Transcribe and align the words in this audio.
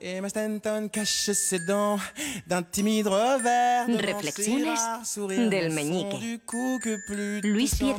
Et 0.00 0.20
Reflexiones 3.88 4.78
del 5.50 5.72
Meñique. 5.72 6.40
Luis 7.42 7.78
touchants, 7.78 7.94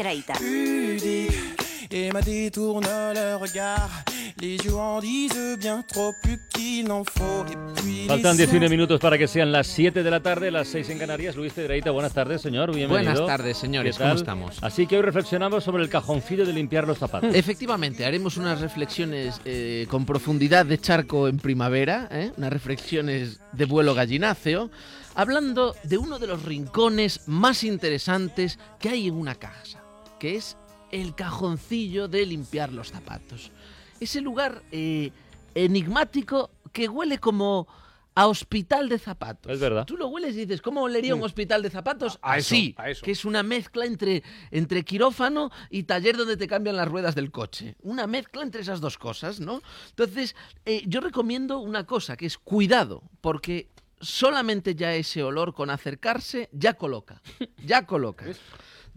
Piedrahita. 4.38 4.38
pudiques. 4.38 4.46
Et 4.46 4.46
ma 4.46 4.46
détourne 4.46 4.46
le 4.46 4.46
regard. 4.46 4.46
Les 4.48 4.58
yeux 4.58 4.76
en 4.76 5.00
disent 5.00 5.58
bien 5.60 5.82
trop 5.82 6.14
plus 6.22 6.40
qu'il 6.50 6.88
n'en 6.88 7.04
faut. 7.04 7.46
Et 7.52 7.82
puis 7.82 8.02
les 8.04 8.08
Faltan 8.08 8.34
siens 8.34 8.46
19 8.46 8.70
minutos 8.70 9.00
para 9.00 9.18
que 9.18 9.28
sean 9.28 9.52
las 9.52 9.68
7 9.68 10.04
de 10.04 10.12
la 10.12 10.20
tarde, 10.22 10.52
las 10.52 10.68
6 10.68 10.90
en 10.90 11.00
Canarias. 11.00 11.36
Luis 11.36 11.54
Pedreita, 11.54 11.92
buenas 11.92 12.14
tardes, 12.14 12.42
señor. 12.42 12.74
Bienvenido. 12.74 13.12
Buenas 13.14 13.26
tardes, 13.26 13.58
señores. 13.58 13.98
¿Qué 13.98 14.04
¿Cómo 14.04 14.16
estamos? 14.16 14.58
Así 14.62 14.86
que 14.86 14.98
hoy 14.98 15.02
reflexionamos 15.02 15.64
sobre 15.64 15.84
el 15.84 15.90
cajoncillo 15.90 16.46
de 16.46 16.54
limpiar 16.54 16.88
los 16.88 16.98
zapatos. 16.98 17.34
Efectivamente, 17.34 18.06
haremos 18.06 18.38
unas 18.38 18.62
reflexiones 18.62 19.42
eh, 19.46 19.88
con 19.90 20.06
profundidad 20.06 20.66
de 20.66 20.78
charco 20.78 21.28
en 21.28 21.38
primavera, 21.38 22.08
¿eh? 22.12 22.32
unas 22.38 22.54
reflexiones 22.54 23.40
de 23.54 23.66
vuelo 23.66 23.94
gallináceo, 23.94 24.70
hablando 25.16 25.76
de 25.84 25.98
uno 25.98 26.20
de 26.20 26.28
los 26.28 26.44
rincones 26.44 27.22
más 27.28 27.64
interesantes 27.64 28.60
que 28.80 28.90
hay 28.90 29.08
en 29.08 29.16
una 29.16 29.36
casa, 29.36 29.84
que 30.20 30.36
es 30.36 30.58
el 30.92 31.16
cajoncillo 31.16 32.08
de 32.08 32.26
limpiar 32.26 32.72
los 32.72 32.92
zapatos. 32.92 33.52
Ese 34.00 34.22
lugar 34.22 34.62
eh, 34.72 35.12
enigmático 35.56 36.52
que 36.72 36.88
huele 36.88 37.18
como 37.20 37.68
a 38.16 38.26
hospital 38.26 38.90
de 38.90 38.98
zapatos. 38.98 39.52
Es 39.52 39.60
verdad. 39.60 39.86
Tú 39.86 39.96
lo 39.96 40.08
hueles 40.08 40.34
y 40.36 40.40
dices, 40.46 40.60
¿cómo 40.62 40.82
olería 40.82 41.14
un 41.14 41.22
hospital 41.24 41.62
de 41.62 41.70
zapatos? 41.70 42.18
A- 42.24 42.34
a 42.34 42.38
eso, 42.40 42.56
Así, 42.56 42.74
a 42.78 42.90
eso. 42.90 43.06
que 43.06 43.12
es 43.12 43.26
una 43.26 43.44
mezcla 43.44 43.86
entre, 43.86 44.24
entre 44.50 44.84
quirófano 44.84 45.52
y 45.70 45.84
taller 45.84 46.18
donde 46.18 46.36
te 46.36 46.48
cambian 46.48 46.76
las 46.78 46.88
ruedas 46.88 47.14
del 47.14 47.30
coche. 47.30 47.76
Una 47.84 48.08
mezcla 48.08 48.42
entre 48.42 48.62
esas 48.62 48.82
dos 48.82 48.98
cosas, 48.98 49.40
¿no? 49.40 49.62
Entonces, 49.90 50.36
eh, 50.66 50.82
yo 50.88 51.00
recomiendo 51.00 51.60
una 51.60 51.86
cosa, 51.86 52.18
que 52.18 52.26
es 52.26 52.40
cuidado, 52.40 53.04
porque 53.22 53.70
solamente 54.02 54.74
ya 54.74 54.96
ese 54.96 55.22
olor 55.22 55.54
con 55.54 55.70
acercarse 55.70 56.50
ya 56.52 56.74
coloca, 56.74 57.22
ya 57.64 57.86
coloca. 57.86 58.26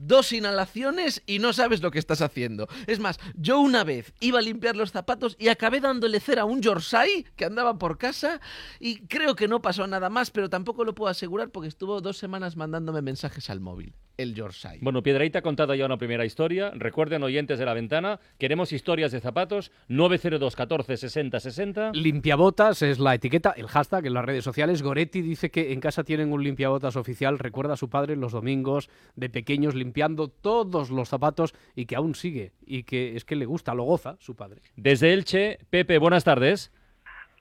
Dos 0.03 0.33
inhalaciones 0.33 1.23
y 1.27 1.41
no 1.41 1.53
sabes 1.53 1.83
lo 1.83 1.91
que 1.91 1.98
estás 1.98 2.23
haciendo. 2.23 2.69
Es 2.87 3.01
más, 3.01 3.20
yo 3.34 3.61
una 3.61 3.84
vez 3.84 4.15
iba 4.20 4.39
a 4.39 4.43
limpiar 4.43 4.75
los 4.75 4.93
zapatos 4.93 5.37
y 5.39 5.48
acabé 5.48 5.81
dándole 5.81 6.20
cera 6.20 6.43
a 6.43 6.45
un 6.47 6.62
Yorsai 6.62 7.27
que 7.37 7.45
andaba 7.45 7.79
por 7.79 7.98
casa 7.98 8.41
y 8.78 9.06
creo 9.09 9.37
que 9.37 9.47
no 9.47 9.61
pasó 9.61 9.87
nada 9.87 10.09
más, 10.09 10.31
pero 10.31 10.48
tampoco 10.48 10.84
lo 10.84 10.95
puedo 10.95 11.11
asegurar 11.11 11.51
porque 11.51 11.69
estuvo 11.69 12.01
dos 12.01 12.17
semanas 12.17 12.56
mandándome 12.56 13.03
mensajes 13.03 13.51
al 13.51 13.61
móvil, 13.61 13.93
el 14.22 14.34
Yorsai. 14.34 14.78
Bueno, 14.80 15.02
Piedraíta 15.02 15.40
ha 15.40 15.42
contado 15.42 15.74
ya 15.74 15.86
una 15.86 15.96
primera 15.96 16.24
historia. 16.24 16.70
Recuerden, 16.74 17.22
oyentes 17.22 17.58
de 17.58 17.64
la 17.64 17.74
ventana, 17.74 18.20
queremos 18.38 18.72
historias 18.72 19.12
de 19.12 19.20
zapatos. 19.20 19.72
902 19.88 20.56
14 20.56 20.96
60 20.96 21.40
60. 21.40 21.90
Limpiabotas 21.94 22.82
es 22.82 22.98
la 22.98 23.14
etiqueta, 23.14 23.54
el 23.56 23.68
hashtag 23.68 24.06
en 24.06 24.14
las 24.14 24.24
redes 24.24 24.44
sociales. 24.44 24.82
Goretti 24.82 25.22
dice 25.22 25.50
que 25.50 25.72
en 25.72 25.80
casa 25.80 26.04
tienen 26.04 26.32
un 26.32 26.42
limpiabotas 26.42 26.96
oficial. 26.96 27.38
Recuerda 27.38 27.74
a 27.74 27.76
su 27.76 27.88
padre 27.88 28.16
los 28.16 28.32
domingos 28.32 28.91
de 29.16 29.30
pequeños 29.30 29.74
limpiando 29.74 30.28
todos 30.28 30.91
los 30.91 31.08
zapatos 31.08 31.54
y 31.74 31.86
que 31.86 31.96
aún 31.96 32.14
sigue. 32.14 32.52
Y 32.64 32.84
que 32.84 33.16
es 33.16 33.24
que 33.24 33.36
le 33.36 33.46
gusta, 33.46 33.74
lo 33.74 33.84
goza 33.84 34.16
su 34.20 34.36
padre. 34.36 34.60
Desde 34.76 35.12
Elche, 35.12 35.58
Pepe, 35.70 35.98
buenas 35.98 36.24
tardes. 36.24 36.72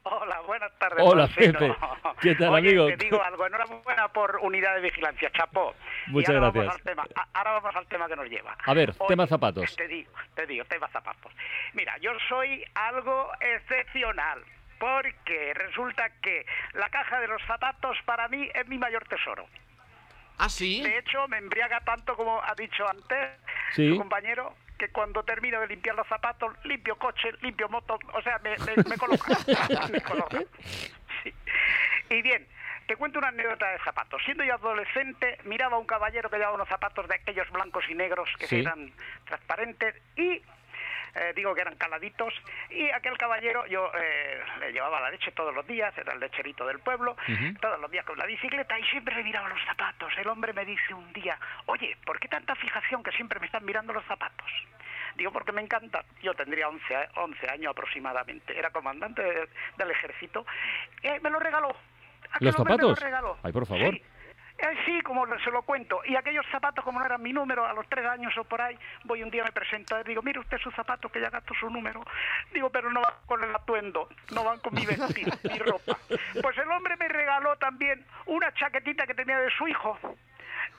Hola, 0.04 0.42
buenas 0.48 0.72
tardes. 0.80 1.06
Hola. 1.06 1.30
Pepe. 1.36 1.76
¿Qué 2.22 2.36
tal, 2.36 2.50
Oye, 2.50 2.70
amigo? 2.70 2.88
Te 2.88 2.98
digo 2.98 3.22
algo, 3.24 3.46
enhorabuena 3.48 4.08
por 4.10 4.38
unidad 4.42 4.76
de 4.76 4.82
vigilancia, 4.82 5.32
chapó. 5.32 5.74
Muchas 6.08 6.30
y 6.30 6.34
ahora 6.36 6.52
gracias. 6.52 6.66
Vamos 6.66 6.76
al 6.76 6.84
tema. 6.84 7.08
Ahora 7.34 7.52
vamos 7.54 7.76
al 7.76 7.88
tema 7.88 8.08
que 8.08 8.16
nos 8.16 8.30
lleva. 8.30 8.58
A 8.66 8.74
ver, 8.74 8.90
Oye, 8.98 9.08
tema 9.08 9.28
zapatos. 9.28 9.76
Te 9.76 9.88
digo, 9.88 10.12
te 10.36 10.46
digo, 10.46 10.66
tema 10.66 10.88
zapatos. 10.90 11.32
Mira, 11.74 11.98
yo 12.00 12.12
soy 12.28 12.64
algo 12.76 13.32
excepcional. 13.40 14.44
Porque 14.80 15.54
resulta 15.56 16.10
que 16.22 16.46
la 16.72 16.88
caja 16.90 17.20
de 17.20 17.28
los 17.28 17.42
zapatos 17.46 17.98
para 18.06 18.30
mí 18.30 18.50
es 18.54 18.66
mi 18.70 18.78
mayor 18.78 19.06
tesoro. 19.10 19.46
¿Ah, 20.38 20.48
sí? 20.48 20.82
De 20.82 21.00
hecho, 21.00 21.28
me 21.28 21.38
embriaga 21.38 21.82
tanto 21.82 22.16
como 22.16 22.42
ha 22.42 22.56
dicho 22.56 22.88
antes 22.90 23.30
Sí. 23.74 23.90
su 23.92 23.98
compañero 23.98 24.56
que 24.78 24.88
cuando 24.88 25.22
termino 25.24 25.60
de 25.60 25.68
limpiar 25.68 25.98
los 25.98 26.08
zapatos, 26.08 26.54
limpio 26.64 26.98
coche, 26.98 27.30
limpio 27.42 27.68
moto, 27.68 28.00
o 28.14 28.22
sea, 28.22 28.40
me, 28.40 28.52
me, 28.60 28.84
me 28.90 28.98
coloca. 28.98 29.38
me 29.92 30.00
coloca. 30.00 30.40
Y 32.10 32.22
bien, 32.22 32.48
te 32.88 32.96
cuento 32.96 33.20
una 33.20 33.28
anécdota 33.30 33.68
de 33.72 33.80
zapatos. 33.80 34.22
Siendo 34.26 34.44
yo 34.44 34.56
adolescente, 34.56 35.38
miraba 35.46 35.76
a 35.76 35.80
un 35.80 35.86
caballero 35.86 36.30
que 36.30 36.38
llevaba 36.38 36.56
unos 36.56 36.70
zapatos 36.70 37.08
de 37.08 37.16
aquellos 37.16 37.50
blancos 37.52 37.86
y 37.90 37.94
negros 37.96 38.30
que 38.40 38.48
Sí. 38.48 38.60
eran 38.62 38.92
transparentes 39.26 39.96
y 40.16 40.42
eh, 41.16 41.34
digo 41.36 41.56
que 41.56 41.62
eran 41.62 41.76
caladitos, 41.76 42.32
y 42.70 42.88
aquel 42.92 43.18
caballero 43.18 43.66
yo 43.66 43.92
eh, 44.00 44.44
le 44.60 44.72
llevaba 44.72 45.02
la 45.02 45.10
leche 45.10 45.32
todos 45.32 45.54
los 45.56 45.66
días, 45.66 45.92
era 45.98 46.14
el 46.14 46.20
lecherito 46.20 46.68
del 46.68 46.78
pueblo, 46.80 47.18
todos 47.60 47.80
los 47.82 47.90
días 47.90 48.06
con 48.06 48.16
la 48.20 48.28
bicicleta 48.28 48.78
y 48.78 48.84
siempre 48.86 49.16
le 49.16 49.24
miraba 49.24 49.50
los 49.50 49.60
zapatos. 49.66 50.14
El 50.20 50.28
hombre 50.28 50.54
me 50.54 50.66
dice 50.66 50.94
un 50.94 51.12
día, 51.12 51.38
oye, 51.66 51.98
¿por 52.06 52.20
qué 52.20 52.28
tanta 52.28 52.54
fijación 52.56 53.02
que 53.02 53.12
siempre 53.14 53.40
me 53.40 53.48
están 53.48 53.66
mirando 53.66 53.92
los 53.92 54.06
zapatos? 54.06 54.52
Digo, 55.16 55.32
porque 55.32 55.52
me 55.52 55.62
encanta. 55.62 56.06
Yo 56.22 56.36
tendría 56.36 56.70
11, 56.70 56.96
a- 56.96 57.10
11 57.16 57.50
años 57.50 57.72
aproximadamente, 57.72 58.56
era 58.58 58.70
comandante 58.70 59.24
de- 59.24 59.50
del 59.78 59.90
ejército, 59.92 60.46
y 61.02 61.20
me 61.22 61.32
lo 61.32 61.40
regaló. 61.40 61.76
¿Los 62.40 62.56
zapatos? 62.56 63.00
regaló. 63.00 63.38
Ay, 63.44 63.52
por 63.52 63.66
favor. 63.66 63.94
Sí. 63.94 64.04
Eh, 64.62 64.76
sí, 64.86 65.02
como 65.04 65.26
se 65.38 65.52
lo 65.52 65.62
cuento. 65.62 66.02
Y 66.06 66.18
aquellos 66.18 66.46
zapatos, 66.52 66.84
como 66.84 67.00
no 67.00 67.06
eran 67.06 67.22
mi 67.22 67.32
número, 67.32 67.66
a 67.66 67.72
los 67.72 67.88
tres 67.88 68.06
años 68.06 68.38
o 68.38 68.44
por 68.44 68.62
ahí, 68.62 68.78
voy 69.06 69.24
un 69.24 69.30
día, 69.30 69.44
me 69.44 69.54
presento 69.54 69.96
a 69.96 70.00
él, 70.00 70.04
digo, 70.06 70.22
mire 70.22 70.40
usted 70.40 70.58
sus 70.58 70.76
zapatos, 70.76 71.10
que 71.12 71.22
ya 71.22 71.30
gasto 71.30 71.54
su 71.58 71.70
número. 71.70 72.04
Digo, 72.54 72.70
pero 72.70 72.92
no 72.92 73.00
van 73.02 73.14
con 73.26 73.42
el 73.42 73.56
atuendo, 73.56 74.10
no 74.34 74.44
van 74.44 74.60
con 74.60 74.74
mi 74.74 74.86
vestido, 74.86 75.32
mi 75.44 75.60
ropa. 75.60 75.98
Pues 76.42 76.58
el 76.58 76.70
hombre 76.72 76.98
me 76.98 77.08
regaló 77.08 77.56
también 77.56 78.06
una 78.26 78.54
chaquetita 78.54 79.08
que 79.08 79.14
tenía 79.14 79.40
de 79.40 79.50
su 79.52 79.68
hijo. 79.68 79.98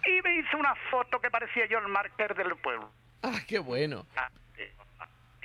Y 0.07 0.21
me 0.23 0.37
hizo 0.37 0.59
una 0.59 0.75
foto 0.91 1.19
que 1.19 1.31
parecía 1.31 1.67
yo 1.67 1.79
el 1.79 1.89
marker 1.89 2.35
del 2.35 2.57
pueblo. 2.57 2.91
Ah, 3.23 3.39
qué 3.49 3.59
bueno. 3.59 4.07
Ah, 4.17 4.29
eh, 4.59 4.73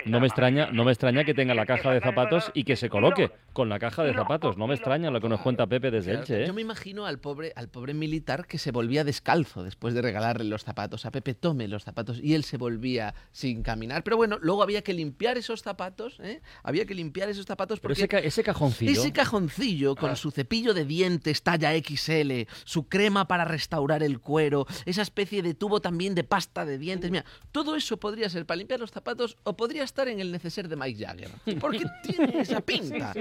No 0.05 0.19
me 0.19 0.27
extraña, 0.27 0.67
no 0.71 0.83
me 0.83 0.91
extraña 0.91 1.23
que 1.23 1.33
tenga 1.33 1.53
la 1.53 1.65
caja 1.65 1.91
de 1.91 2.01
zapatos 2.01 2.51
y 2.53 2.65
que 2.65 2.75
se 2.75 2.89
coloque 2.89 3.31
con 3.55 3.69
la 3.69 3.79
caja 3.79 4.03
de 4.03 4.13
zapatos. 4.13 4.57
No 4.57 4.67
me 4.67 4.75
extraña 4.75 5.09
lo 5.09 5.21
que 5.21 5.29
nos 5.29 5.39
cuenta 5.39 5.66
Pepe 5.66 5.89
desde 5.89 6.11
Claro, 6.11 6.21
Elche, 6.23 6.43
¿eh? 6.43 6.47
Yo 6.47 6.53
me 6.53 6.59
imagino 6.61 7.05
al 7.05 7.19
pobre, 7.19 7.53
al 7.55 7.69
pobre 7.69 7.93
militar 7.93 8.45
que 8.47 8.57
se 8.57 8.71
volvía 8.71 9.05
descalzo 9.05 9.63
después 9.63 9.93
de 9.93 10.01
regalarle 10.01 10.43
los 10.43 10.63
zapatos. 10.66 11.05
A 11.05 11.11
Pepe 11.11 11.33
tome 11.33 11.67
los 11.69 11.83
zapatos 11.85 12.19
y 12.21 12.33
él 12.35 12.44
se 12.44 12.57
volvía 12.57 13.15
sin 13.31 13.63
caminar. 13.63 14.03
Pero 14.03 14.17
bueno, 14.17 14.38
luego 14.41 14.61
había 14.61 14.81
que 14.81 14.94
limpiar 14.94 15.38
esos 15.38 15.61
zapatos, 15.61 16.19
¿eh? 16.19 16.41
Había 16.63 16.85
que 16.85 16.94
limpiar 16.94 17.29
esos 17.29 17.45
zapatos 17.45 17.79
Pero 17.79 17.94
porque 17.94 18.01
ese, 18.01 18.07
ca- 18.09 18.19
ese 18.19 18.44
cajoncillo. 18.44 18.91
ese 18.91 19.13
cajoncillo 19.13 19.95
con 19.95 20.15
su 20.17 20.31
cepillo 20.31 20.73
de 20.73 20.83
dientes 20.83 21.41
talla 21.41 21.71
XL, 21.77 22.41
su 22.65 22.89
crema 22.89 23.25
para 23.27 23.45
restaurar 23.45 24.03
el 24.03 24.19
cuero, 24.19 24.67
esa 24.85 25.01
especie 25.01 25.41
de 25.41 25.53
tubo 25.53 25.79
también 25.79 26.13
de 26.13 26.25
pasta 26.25 26.65
de 26.65 26.77
dientes. 26.77 27.09
Mira, 27.09 27.23
todo 27.53 27.77
eso 27.77 27.95
podría 27.97 28.29
ser 28.29 28.45
para 28.45 28.57
limpiar 28.57 28.81
los 28.81 28.91
zapatos 28.91 29.38
o 29.44 29.55
podría 29.55 29.83
estar 29.85 30.09
en 30.09 30.19
el 30.19 30.31
neceser 30.33 30.67
de 30.67 30.75
Mike 30.75 31.05
Jagger. 31.05 31.29
Porque 31.61 31.85
tiene 32.03 32.41
esa 32.41 32.59
pinta. 32.65 33.13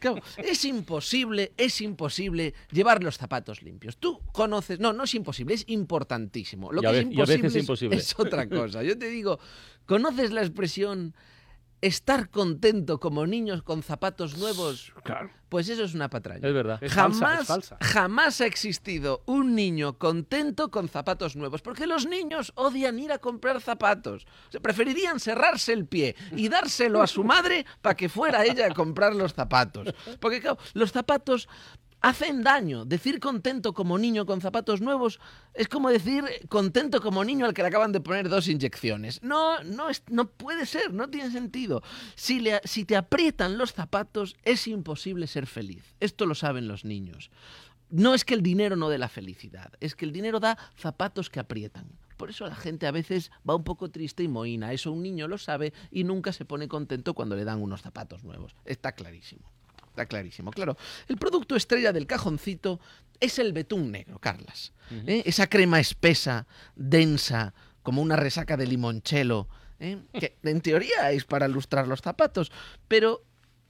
Claro, 0.00 0.20
es 0.38 0.64
imposible, 0.64 1.52
es 1.56 1.80
imposible 1.80 2.54
llevar 2.70 3.02
los 3.02 3.16
zapatos 3.16 3.62
limpios. 3.62 3.96
Tú 3.98 4.20
conoces, 4.32 4.78
no, 4.80 4.92
no 4.92 5.04
es 5.04 5.14
imposible, 5.14 5.54
es 5.54 5.64
importantísimo. 5.68 6.72
Lo 6.72 6.82
Y 6.82 6.86
a 6.86 6.90
que 6.92 6.98
es 7.00 7.08
ve- 7.08 7.14
y 7.14 7.20
a 7.20 7.24
veces 7.24 7.36
imposible 7.36 7.48
es- 7.58 7.62
imposible. 7.64 7.96
es 7.96 8.14
otra 8.18 8.48
cosa. 8.48 8.82
Yo 8.82 8.98
te 8.98 9.08
digo, 9.08 9.38
¿conoces 9.86 10.30
la 10.32 10.42
expresión 10.42 11.14
estar 11.80 12.30
contento 12.30 12.98
como 13.00 13.26
niños 13.26 13.62
con 13.62 13.82
zapatos 13.82 14.36
nuevos? 14.38 14.92
Claro. 15.02 15.30
Pues 15.48 15.68
eso 15.68 15.84
es 15.84 15.94
una 15.94 16.10
patraña. 16.10 16.46
Es 16.46 16.54
verdad. 16.54 16.78
Es 16.82 16.92
falsa, 16.92 17.20
jamás, 17.20 17.40
es 17.40 17.46
falsa. 17.46 17.76
jamás 17.80 18.40
ha 18.40 18.46
existido 18.46 19.22
un 19.26 19.54
niño 19.54 19.96
contento 19.96 20.70
con 20.70 20.88
zapatos 20.88 21.36
nuevos, 21.36 21.62
porque 21.62 21.86
los 21.86 22.06
niños 22.06 22.52
odian 22.56 22.98
ir 22.98 23.12
a 23.12 23.18
comprar 23.18 23.60
zapatos. 23.60 24.26
O 24.48 24.52
sea, 24.52 24.60
preferirían 24.60 25.20
cerrarse 25.20 25.72
el 25.72 25.86
pie 25.86 26.16
y 26.32 26.48
dárselo 26.48 27.00
a 27.00 27.06
su 27.06 27.22
madre 27.22 27.64
para 27.80 27.94
que 27.94 28.08
fuera 28.08 28.44
ella 28.44 28.66
a 28.66 28.74
comprar 28.74 29.14
los 29.14 29.34
zapatos. 29.34 29.94
Porque 30.20 30.40
claro, 30.40 30.58
los 30.74 30.90
zapatos 30.90 31.48
hacen 32.06 32.44
daño. 32.44 32.84
Decir 32.84 33.18
contento 33.18 33.74
como 33.74 33.98
niño 33.98 34.26
con 34.26 34.40
zapatos 34.40 34.80
nuevos 34.80 35.18
es 35.54 35.66
como 35.66 35.90
decir 35.90 36.24
contento 36.48 37.00
como 37.00 37.24
niño 37.24 37.46
al 37.46 37.52
que 37.52 37.62
le 37.62 37.68
acaban 37.68 37.90
de 37.90 38.00
poner 38.00 38.28
dos 38.28 38.46
inyecciones. 38.46 39.22
No, 39.24 39.62
no, 39.64 39.88
es, 39.90 40.04
no 40.08 40.30
puede 40.30 40.66
ser, 40.66 40.94
no 40.94 41.10
tiene 41.10 41.32
sentido. 41.32 41.82
Si, 42.14 42.38
le, 42.38 42.60
si 42.64 42.84
te 42.84 42.94
aprietan 42.94 43.58
los 43.58 43.72
zapatos, 43.72 44.36
es 44.44 44.68
imposible 44.68 45.26
ser 45.26 45.46
feliz. 45.48 45.96
Esto 45.98 46.26
lo 46.26 46.36
saben 46.36 46.68
los 46.68 46.84
niños. 46.84 47.30
No 47.90 48.14
es 48.14 48.24
que 48.24 48.34
el 48.34 48.42
dinero 48.42 48.76
no 48.76 48.88
dé 48.88 48.98
la 48.98 49.08
felicidad, 49.08 49.72
es 49.80 49.94
que 49.94 50.04
el 50.04 50.12
dinero 50.12 50.40
da 50.40 50.58
zapatos 50.76 51.28
que 51.30 51.40
aprietan. 51.40 51.86
Por 52.16 52.30
eso 52.30 52.46
la 52.46 52.56
gente 52.56 52.86
a 52.86 52.92
veces 52.92 53.30
va 53.48 53.56
un 53.56 53.64
poco 53.64 53.90
triste 53.90 54.22
y 54.22 54.28
mohina. 54.28 54.72
Eso 54.72 54.90
un 54.90 55.02
niño 55.02 55.28
lo 55.28 55.38
sabe 55.38 55.72
y 55.90 56.04
nunca 56.04 56.32
se 56.32 56.44
pone 56.44 56.66
contento 56.66 57.14
cuando 57.14 57.36
le 57.36 57.44
dan 57.44 57.60
unos 57.60 57.82
zapatos 57.82 58.24
nuevos. 58.24 58.56
Está 58.64 58.92
clarísimo. 58.92 59.55
Está 59.96 60.04
clarísimo, 60.04 60.50
claro. 60.50 60.76
El 61.08 61.16
producto 61.16 61.56
estrella 61.56 61.90
del 61.90 62.06
cajoncito 62.06 62.80
es 63.18 63.38
el 63.38 63.54
betún 63.54 63.90
negro, 63.90 64.18
Carlas. 64.18 64.74
¿eh? 64.90 65.22
Esa 65.24 65.46
crema 65.46 65.80
espesa, 65.80 66.46
densa, 66.74 67.54
como 67.82 68.02
una 68.02 68.16
resaca 68.16 68.58
de 68.58 68.66
limonchelo, 68.66 69.48
¿eh? 69.80 69.96
que 70.20 70.36
en 70.42 70.60
teoría 70.60 71.12
es 71.12 71.24
para 71.24 71.48
lustrar 71.48 71.88
los 71.88 72.02
zapatos, 72.02 72.52
pero 72.88 73.24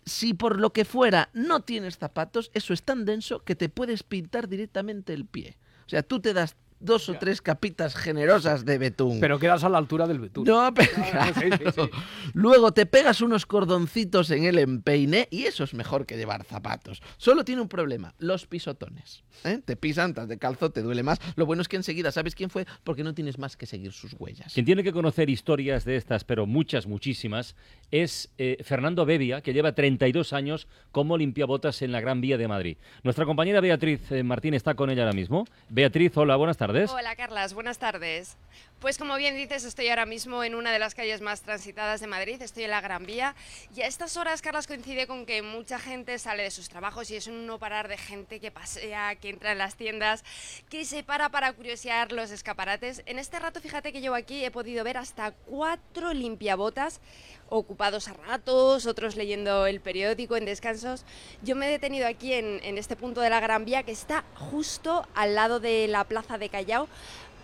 si 0.05 0.35
por 0.35 0.59
lo 0.59 0.73
que 0.73 0.85
fuera 0.85 1.31
no 1.33 1.61
tienes 1.61 1.97
zapatos, 1.97 2.51
eso 2.55 2.75
es 2.75 2.83
tan 2.83 3.05
denso 3.05 3.45
que 3.45 3.55
te 3.55 3.69
puedes 3.69 4.03
pintar 4.03 4.49
directamente 4.49 5.13
el 5.13 5.27
pie. 5.27 5.57
O 5.87 5.89
sea, 5.89 6.03
tú 6.03 6.19
te 6.19 6.35
das 6.35 6.57
dos 6.81 7.09
o 7.09 7.15
tres 7.15 7.41
capitas 7.41 7.95
generosas 7.95 8.65
de 8.65 8.79
betún. 8.79 9.21
Pero 9.21 9.39
quedas 9.39 9.65
a 9.65 9.69
la 9.69 9.79
altura 9.79 10.07
del 10.07 10.21
betún. 10.21 10.45
No, 10.45 10.73
pero 10.75 10.91
Claro, 11.11 11.35
sí, 11.35 11.49
sí, 11.59 11.65
sí. 11.75 11.91
Luego 12.35 12.73
te 12.73 12.87
pegas 12.87 13.21
unos 13.21 13.47
cordoncitos 13.47 14.31
en 14.31 14.45
el 14.45 14.59
empeine 14.59 15.29
y 15.31 15.45
eso 15.45 15.65
es 15.65 15.75
mejor 15.75 16.07
que 16.07 16.17
llevar 16.17 16.45
zapatos. 16.45 17.03
Solo 17.17 17.45
tiene 17.45 17.63
un 17.63 17.69
problema, 17.69 18.15
los 18.19 18.47
pisotones. 18.47 19.25
¿eh? 19.45 19.61
Te 19.65 19.77
pisan, 19.77 20.11
estás 20.11 20.29
de 20.29 20.39
calzo, 20.39 20.71
te 20.71 20.83
duele 20.83 21.03
más. 21.03 21.19
Lo 21.37 21.47
bueno 21.47 21.63
es 21.63 21.69
que 21.69 21.77
enseguida 21.77 22.13
sabes 22.13 22.35
quién 22.35 22.51
fue 22.51 22.67
porque 22.85 23.05
no 23.05 23.15
tienes 23.15 23.39
más 23.39 23.57
que 23.57 23.67
seguir 23.67 23.93
sus 23.93 24.15
huellas. 24.19 24.53
Quien 24.53 24.67
tiene 24.67 24.83
que 24.83 24.93
conocer 24.93 25.31
historias 25.31 25.85
de 25.85 25.97
estas, 25.97 26.25
pero 26.25 26.47
muchas, 26.47 26.87
muchísimas, 26.87 27.57
es 27.91 28.33
eh, 28.39 28.59
Fernando 28.63 29.07
Bevia, 29.07 29.41
que 29.41 29.53
lleva 29.53 29.75
32 29.75 30.33
años 30.33 30.69
como 30.93 31.17
limpiabotas 31.17 31.83
en 31.83 31.93
la 31.93 32.01
Gran 32.01 32.21
Vía 32.21 32.39
de 32.39 32.49
Madrid. 32.49 32.77
Nuestra 33.03 33.25
compañera 33.25 33.61
Beatriz 33.61 34.11
eh, 34.13 34.23
Martín 34.23 34.55
está 34.55 34.75
con 34.75 34.91
ella 34.91 35.05
ahora 35.05 35.15
mismo. 35.15 35.47
Beatriz, 35.69 36.17
hola, 36.17 36.37
buenas 36.37 36.57
tardes. 36.57 36.66
Hola 36.91 37.15
Carlas, 37.15 37.55
buenas 37.55 37.79
tardes. 37.79 38.37
Pues 38.81 38.99
como 38.99 39.17
bien 39.17 39.35
dices, 39.37 39.65
estoy 39.65 39.89
ahora 39.89 40.05
mismo 40.05 40.45
en 40.45 40.55
una 40.55 40.71
de 40.71 40.79
las 40.79 40.95
calles 40.95 41.23
más 41.23 41.41
transitadas 41.41 41.99
de 42.01 42.07
Madrid, 42.07 42.43
estoy 42.43 42.65
en 42.65 42.71
la 42.71 42.83
Gran 42.83 43.07
Vía 43.07 43.35
y 43.75 43.81
a 43.81 43.87
estas 43.87 44.19
horas, 44.19 44.43
Carlas, 44.43 44.67
coincide 44.67 45.07
con 45.07 45.25
que 45.25 45.41
mucha 45.41 45.79
gente 45.79 46.19
sale 46.19 46.43
de 46.43 46.51
sus 46.51 46.69
trabajos 46.69 47.11
y 47.11 47.17
es 47.17 47.27
un 47.27 47.47
no 47.47 47.59
parar 47.59 47.89
de 47.89 47.97
gente 47.97 48.39
que 48.39 48.51
pasea, 48.51 49.15
que 49.17 49.31
entra 49.31 49.53
en 49.53 49.59
las 49.59 49.77
tiendas, 49.77 50.25
que 50.69 50.85
se 50.85 51.03
para 51.03 51.31
para 51.31 51.55
curiosear 51.55 52.13
los 52.13 52.31
escaparates. 52.31 53.03
En 53.07 53.19
este 53.19 53.39
rato, 53.39 53.63
fíjate 53.63 53.95
que 53.95 54.03
yo 54.03 54.15
aquí 54.15 54.45
he 54.45 54.51
podido 54.51 54.85
ver 54.85 54.99
hasta 54.99 55.31
cuatro 55.31 56.13
limpiabotas 56.13 57.01
ocupados 57.49 58.09
a 58.09 58.13
ratos, 58.13 58.85
otros 58.85 59.17
leyendo 59.17 59.67
el 59.67 59.81
periódico 59.81 60.37
en 60.37 60.45
descansos. 60.45 61.07
Yo 61.43 61.57
me 61.57 61.67
he 61.67 61.71
detenido 61.71 62.07
aquí 62.07 62.35
en, 62.35 62.61
en 62.63 62.77
este 62.77 62.95
punto 62.95 63.23
de 63.23 63.31
la 63.31 63.41
Gran 63.41 63.65
Vía 63.65 63.85
que 63.85 63.93
está 63.93 64.25
justo 64.35 65.09
al 65.15 65.35
lado 65.35 65.61
de 65.61 65.89
la 65.89 66.05
plaza 66.05 66.37
de 66.37 66.51
Callao 66.51 66.89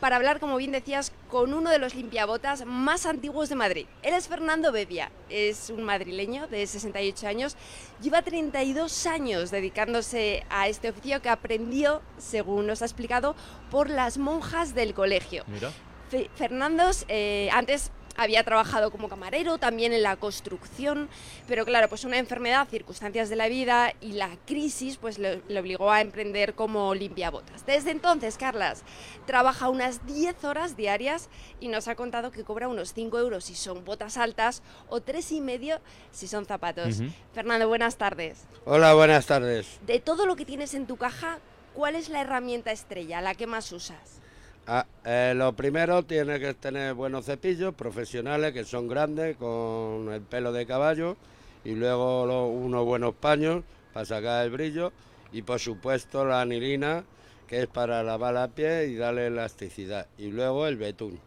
para 0.03 0.17
hablar, 0.17 0.41
como 0.41 0.57
bien 0.57 0.73
decías, 0.73 1.13
con 1.31 1.55
uno 1.55 1.71
de 1.71 1.79
los 1.79 1.95
limpiabotas 1.95 2.67
más 2.67 3.07
antiguos 3.07 3.49
de 3.49 3.55
Madrid. 3.55 3.87
Él 4.03 4.15
es 4.15 4.27
Fernando 4.27 4.73
Bevia, 4.73 5.13
es 5.29 5.71
un 5.71 5.85
madrileño 5.85 6.49
de 6.49 6.67
68 6.67 7.29
años, 7.29 7.57
lleva 8.01 8.21
32 8.23 9.07
años 9.07 9.53
dedicándose 9.53 10.45
a 10.51 10.67
este 10.67 10.89
oficio 10.91 11.23
que 11.23 11.29
aprendió, 11.29 12.03
según 12.19 12.67
nos 12.67 12.83
ha 12.83 12.87
explicado, 12.87 13.37
por 13.71 13.91
las 13.91 14.19
monjas 14.19 14.75
del 14.75 14.93
colegio. 14.93 15.45
Mira. 15.47 15.71
Fe- 16.11 16.29
Fernandos 16.35 17.05
eh, 17.07 17.49
antes 17.53 17.93
había 18.17 18.45
trabajado 18.45 18.91
como 18.91 19.09
camarero, 19.09 19.59
también 19.59 19.93
en 19.93 20.03
la 20.03 20.17
construcción, 20.17 21.09
pero 21.49 21.65
claro, 21.65 21.89
pues 21.89 22.05
una 22.05 22.19
enfermedad, 22.19 22.69
circunstancias 22.69 23.29
de 23.29 23.37
la 23.37 23.49
vida 23.49 23.95
y 24.01 24.13
la 24.13 24.31
crisis 24.47 24.97
pues 24.97 25.19
le, 25.19 25.43
le 25.49 25.61
obligó 25.61 25.91
a 25.91 26.01
emprender 26.01 26.55
como 26.55 26.95
limpiabotas. 26.95 27.65
Desde 27.67 27.91
entonces, 27.91 28.37
Carlas 28.37 28.83
trabaja 29.27 29.69
unas 29.69 30.07
10 30.07 30.45
horas 30.45 30.77
diarias 30.77 31.29
y 31.61 31.69
nos 31.69 31.89
ha 31.89 31.95
contado 31.95 32.31
que 32.31 32.45
cobra 32.45 32.69
unos 32.69 32.93
5 32.93 33.19
euros 33.19 33.45
si 33.45 33.55
son 33.55 33.85
botas 33.85 34.17
altas 34.17 34.63
o 34.89 35.01
tres 35.01 35.33
y 35.33 35.41
medio 35.41 35.81
si 36.11 36.27
son 36.27 36.45
zapatos. 36.45 36.99
Fernando, 37.33 37.69
buenas 37.69 37.97
tardes. 37.97 38.45
Hola, 38.65 38.95
buenas 38.95 39.27
tardes. 39.27 39.79
De 39.87 40.01
todo 40.01 40.27
lo 40.27 40.37
que 40.37 40.45
tienes 40.45 40.75
en 40.75 40.87
tu 40.87 40.97
caja, 40.97 41.39
¿cuál 41.75 41.97
es 41.97 42.09
la 42.09 42.21
herramienta 42.21 42.73
estrella, 42.73 43.21
la 43.21 43.35
que 43.35 43.47
más 43.47 43.73
usas? 43.73 44.22
Ah, 44.67 44.87
eh, 45.05 45.33
lo 45.37 45.55
primero 45.55 46.05
tiene 46.05 46.39
que 46.39 46.55
tener 46.55 46.95
buenos 46.95 47.27
cepillos 47.27 47.75
profesionales 47.75 48.53
que 48.53 48.65
son 48.65 48.87
grandes 48.87 49.37
con 49.37 50.09
el 50.13 50.21
pelo 50.23 50.53
de 50.53 50.67
caballo 50.67 51.17
y 51.65 51.75
luego 51.75 52.27
lo- 52.27 52.47
unos 52.47 52.85
buenos 52.85 53.15
paños 53.15 53.65
para 53.93 54.07
sacar 54.07 54.45
el 54.45 54.53
brillo 54.53 54.93
y 55.33 55.43
por 55.43 55.59
supuesto 55.59 56.25
la 56.25 56.41
anilina 56.43 57.05
que 57.49 57.63
es 57.63 57.67
para 57.67 58.03
lavar 58.05 58.35
la 58.35 58.49
piel 58.49 58.91
y 58.91 58.97
darle 58.97 59.27
elasticidad 59.27 60.07
y 60.17 60.29
luego 60.31 60.67
el 60.69 60.77
betún 60.77 61.19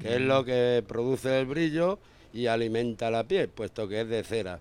que 0.00 0.14
es 0.14 0.20
lo 0.20 0.44
que 0.44 0.84
produce 0.86 1.40
el 1.40 1.46
brillo 1.46 1.98
y 2.32 2.46
alimenta 2.46 3.10
la 3.10 3.24
piel 3.24 3.48
puesto 3.48 3.88
que 3.88 4.02
es 4.02 4.08
de 4.08 4.22
cera. 4.22 4.60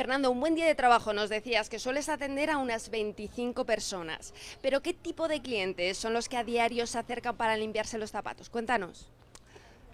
Fernando, 0.00 0.30
un 0.30 0.40
buen 0.40 0.54
día 0.54 0.64
de 0.64 0.74
trabajo 0.74 1.12
nos 1.12 1.28
decías 1.28 1.68
que 1.68 1.78
sueles 1.78 2.08
atender 2.08 2.48
a 2.48 2.56
unas 2.56 2.88
25 2.88 3.66
personas. 3.66 4.32
Pero 4.62 4.80
¿qué 4.80 4.94
tipo 4.94 5.28
de 5.28 5.42
clientes 5.42 5.98
son 5.98 6.14
los 6.14 6.26
que 6.26 6.38
a 6.38 6.42
diario 6.42 6.86
se 6.86 6.98
acercan 6.98 7.36
para 7.36 7.54
limpiarse 7.54 7.98
los 7.98 8.10
zapatos? 8.10 8.48
Cuéntanos. 8.48 9.10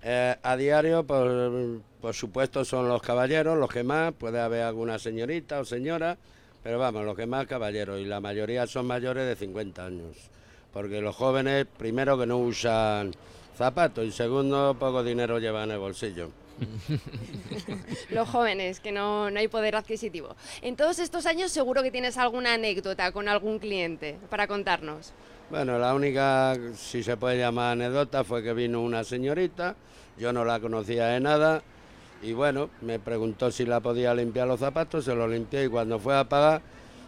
Eh, 0.04 0.36
a 0.40 0.56
diario, 0.56 1.04
por, 1.04 1.80
por 2.00 2.14
supuesto, 2.14 2.64
son 2.64 2.88
los 2.88 3.02
caballeros, 3.02 3.58
los 3.58 3.68
que 3.68 3.82
más, 3.82 4.12
puede 4.12 4.38
haber 4.38 4.62
alguna 4.62 5.00
señorita 5.00 5.58
o 5.58 5.64
señora, 5.64 6.16
pero 6.62 6.78
vamos, 6.78 7.04
los 7.04 7.16
que 7.16 7.26
más 7.26 7.48
caballeros, 7.48 7.98
y 7.98 8.04
la 8.04 8.20
mayoría 8.20 8.64
son 8.68 8.86
mayores 8.86 9.26
de 9.26 9.34
50 9.34 9.86
años, 9.86 10.30
porque 10.72 11.00
los 11.00 11.16
jóvenes, 11.16 11.66
primero 11.76 12.16
que 12.16 12.26
no 12.26 12.38
usan 12.38 13.12
zapatos, 13.58 14.04
y 14.04 14.12
segundo, 14.12 14.76
poco 14.78 15.02
dinero 15.02 15.40
llevan 15.40 15.64
en 15.64 15.70
el 15.72 15.78
bolsillo. 15.78 16.30
Los 18.10 18.28
jóvenes, 18.28 18.80
que 18.80 18.92
no, 18.92 19.30
no 19.30 19.38
hay 19.38 19.48
poder 19.48 19.76
adquisitivo. 19.76 20.34
En 20.62 20.76
todos 20.76 20.98
estos 20.98 21.26
años 21.26 21.52
seguro 21.52 21.82
que 21.82 21.90
tienes 21.90 22.16
alguna 22.18 22.54
anécdota 22.54 23.12
con 23.12 23.28
algún 23.28 23.58
cliente 23.58 24.16
para 24.30 24.46
contarnos. 24.46 25.12
Bueno, 25.50 25.78
la 25.78 25.94
única, 25.94 26.56
si 26.74 27.02
se 27.02 27.16
puede 27.16 27.38
llamar 27.38 27.72
anécdota, 27.72 28.24
fue 28.24 28.42
que 28.42 28.52
vino 28.52 28.82
una 28.82 29.04
señorita, 29.04 29.76
yo 30.18 30.32
no 30.32 30.44
la 30.44 30.58
conocía 30.58 31.06
de 31.06 31.20
nada, 31.20 31.62
y 32.22 32.32
bueno, 32.32 32.70
me 32.80 32.98
preguntó 32.98 33.50
si 33.50 33.64
la 33.64 33.80
podía 33.80 34.12
limpiar 34.14 34.48
los 34.48 34.58
zapatos, 34.58 35.04
se 35.04 35.14
los 35.14 35.30
limpié 35.30 35.64
y 35.64 35.68
cuando 35.68 35.98
fue 36.00 36.16
a 36.16 36.24
pagar, 36.24 36.62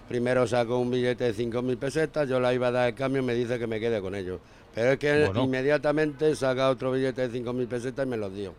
primero 0.08 0.46
sacó 0.46 0.78
un 0.78 0.90
billete 0.90 1.32
de 1.32 1.34
5.000 1.34 1.76
pesetas, 1.78 2.28
yo 2.28 2.38
la 2.38 2.54
iba 2.54 2.68
a 2.68 2.70
dar 2.70 2.88
el 2.88 2.94
cambio 2.94 3.22
y 3.22 3.24
me 3.24 3.34
dice 3.34 3.58
que 3.58 3.66
me 3.66 3.80
quede 3.80 4.00
con 4.00 4.14
ellos. 4.14 4.40
Pero 4.74 4.92
es 4.92 4.98
que 4.98 5.24
Bueno. 5.26 5.42
inmediatamente 5.42 6.36
saca 6.36 6.70
otro 6.70 6.92
billete 6.92 7.26
de 7.26 7.40
5.000 7.40 7.66
pesetas 7.66 8.06
y 8.06 8.08
me 8.08 8.16
los 8.16 8.32
dio. 8.32 8.54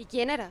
¿Y 0.00 0.06
quién 0.06 0.30
era? 0.30 0.50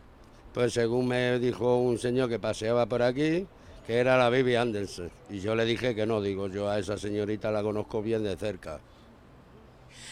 Pues 0.53 0.73
según 0.73 1.07
me 1.07 1.39
dijo 1.39 1.77
un 1.77 1.97
señor 1.97 2.29
que 2.29 2.37
paseaba 2.37 2.85
por 2.85 3.01
aquí, 3.01 3.47
que 3.87 3.97
era 3.97 4.15
la 4.15 4.29
Baby 4.29 4.53
Anderson. 4.53 5.09
Y 5.27 5.39
yo 5.39 5.55
le 5.55 5.65
dije 5.65 5.95
que 5.95 6.05
no, 6.05 6.21
digo, 6.21 6.49
yo 6.49 6.69
a 6.69 6.77
esa 6.77 6.99
señorita 6.99 7.49
la 7.49 7.63
conozco 7.63 8.03
bien 8.03 8.23
de 8.23 8.37
cerca. 8.37 8.79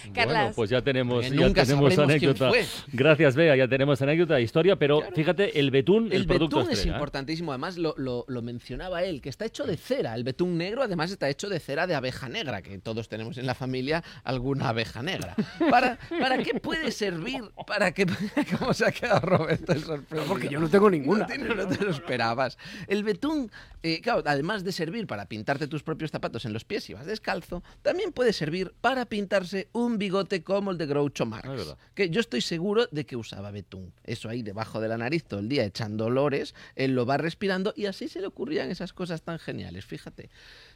Bueno, 0.04 0.14
Carlas. 0.16 0.56
pues 0.56 0.70
ya 0.70 0.82
tenemos, 0.82 1.24
ya 1.24 1.30
nunca 1.36 1.64
tenemos 1.66 1.98
anécdota. 1.98 2.50
fue. 2.50 2.66
Gracias, 2.94 3.36
Bea, 3.36 3.56
ya 3.56 3.68
tenemos 3.68 4.02
anécdota, 4.02 4.40
historia, 4.40 4.76
pero 4.78 5.02
fíjate, 5.16 5.60
el 5.60 5.72
betún, 5.72 6.08
el, 6.08 6.22
El, 6.22 6.28
producto 6.28 6.58
betún 6.58 6.72
es 6.72 6.78
estrella, 6.80 6.96
¿eh? 6.96 6.98
importantísimo, 6.98 7.52
además 7.52 7.78
lo, 7.78 7.94
lo- 7.98 8.26
lo 8.28 8.42
mencionaba 8.42 9.04
él, 9.04 9.22
que 9.22 9.30
está 9.30 9.46
hecho 9.46 9.66
de 9.66 9.78
cera. 9.78 10.16
El 10.16 10.24
betún 10.24 10.58
negro 10.58 10.84
además 10.84 11.12
está 11.12 11.30
hecho 11.30 11.50
de 11.50 11.60
cera 11.60 11.88
de 11.88 11.96
abeja 11.96 12.30
negra, 12.30 12.62
que 12.62 12.78
todos 12.80 13.08
tenemos 13.10 13.38
en 13.38 13.46
la 13.46 13.56
familia 13.56 14.04
alguna 14.24 14.70
abeja 14.70 15.02
negra. 15.04 15.36
¿Para, 15.70 15.98
para 16.20 16.38
qué 16.44 16.60
puede 16.60 16.92
servir? 16.92 17.44
¿Para 17.66 17.92
qué? 17.94 18.06
¿Cómo 18.60 18.74
se 18.74 18.86
ha 18.86 18.92
quedado 18.92 19.22
Roberto 19.22 19.72
el 19.74 19.84
sorprendido? 19.84 20.28
Porque 20.28 20.50
yo 20.50 20.60
no 20.60 20.70
tengo 20.70 20.90
ninguna. 20.90 21.20
No, 21.22 21.26
te- 21.28 21.38
no 21.38 21.68
te 21.68 21.84
lo 21.84 21.92
esperabas. 21.92 22.58
El 22.88 23.04
betún, 23.04 23.52
eh, 23.84 24.02
claro, 24.02 24.24
además 24.26 24.64
de 24.64 24.72
servir 24.72 25.08
para 25.08 25.26
pintarte 25.28 25.68
tus 25.68 25.84
propios 25.84 26.12
zapatos 26.12 26.46
en 26.46 26.54
los 26.54 26.64
pies 26.66 26.84
si 26.86 26.94
vas 26.94 27.06
descalzo, 27.06 27.64
también 27.82 28.12
puede 28.12 28.34
servir 28.34 28.74
para 28.82 29.06
pintarse 29.06 29.67
un 29.74 29.98
bigote 29.98 30.44
como 30.44 30.72
el 30.72 30.78
de 30.78 30.86
Groucho 30.86 31.26
Marx. 31.26 31.76
Que 31.94 32.10
yo 32.10 32.20
estoy 32.20 32.42
seguro 32.42 32.88
de 32.92 33.06
que 33.06 33.16
usaba 33.16 33.52
betún. 33.52 33.94
Eso 34.04 34.30
ahí 34.30 34.42
debajo 34.42 34.80
de 34.80 34.88
la 34.88 34.98
nariz 34.98 35.24
todo 35.26 35.40
el 35.40 35.50
día 35.50 35.64
echando 35.66 36.06
olores, 36.06 36.56
él 36.76 36.94
lo 36.96 37.06
va 37.06 37.18
respirando 37.18 37.74
y 37.76 37.86
así 37.86 38.08
se 38.08 38.22
le 38.22 38.28
ocurrían 38.28 38.70
esas 38.70 38.94
cosas 38.94 39.22
tan 39.22 39.40
geniales, 39.40 39.86
fíjate. 39.86 40.30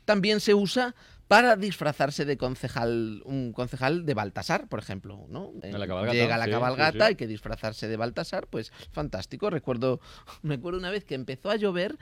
También 0.06 0.40
se 0.40 0.54
usa 0.54 0.96
para 1.28 1.56
disfrazarse 1.56 2.26
de 2.26 2.36
concejal, 2.38 3.22
un 3.24 3.54
concejal 3.54 4.06
de 4.06 4.14
Baltasar, 4.14 4.68
por 4.68 4.80
ejemplo, 4.80 5.26
¿no? 5.30 5.52
En 5.62 5.80
la 5.80 5.88
cabalgata, 5.88 6.14
Llega 6.14 6.38
la 6.38 6.46
sí, 6.46 6.52
cabalgata, 6.52 6.92
sí, 6.92 6.98
sí. 6.98 7.04
hay 7.04 7.16
que 7.16 7.28
disfrazarse 7.28 7.88
de 7.88 7.96
Baltasar, 7.96 8.48
pues 8.48 8.74
fantástico. 8.92 9.50
Recuerdo, 9.50 10.02
me 10.42 10.56
acuerdo 10.56 10.80
una 10.80 10.92
vez 10.92 11.06
que 11.06 11.16
empezó 11.16 11.50
a 11.50 11.56
llover 11.56 11.98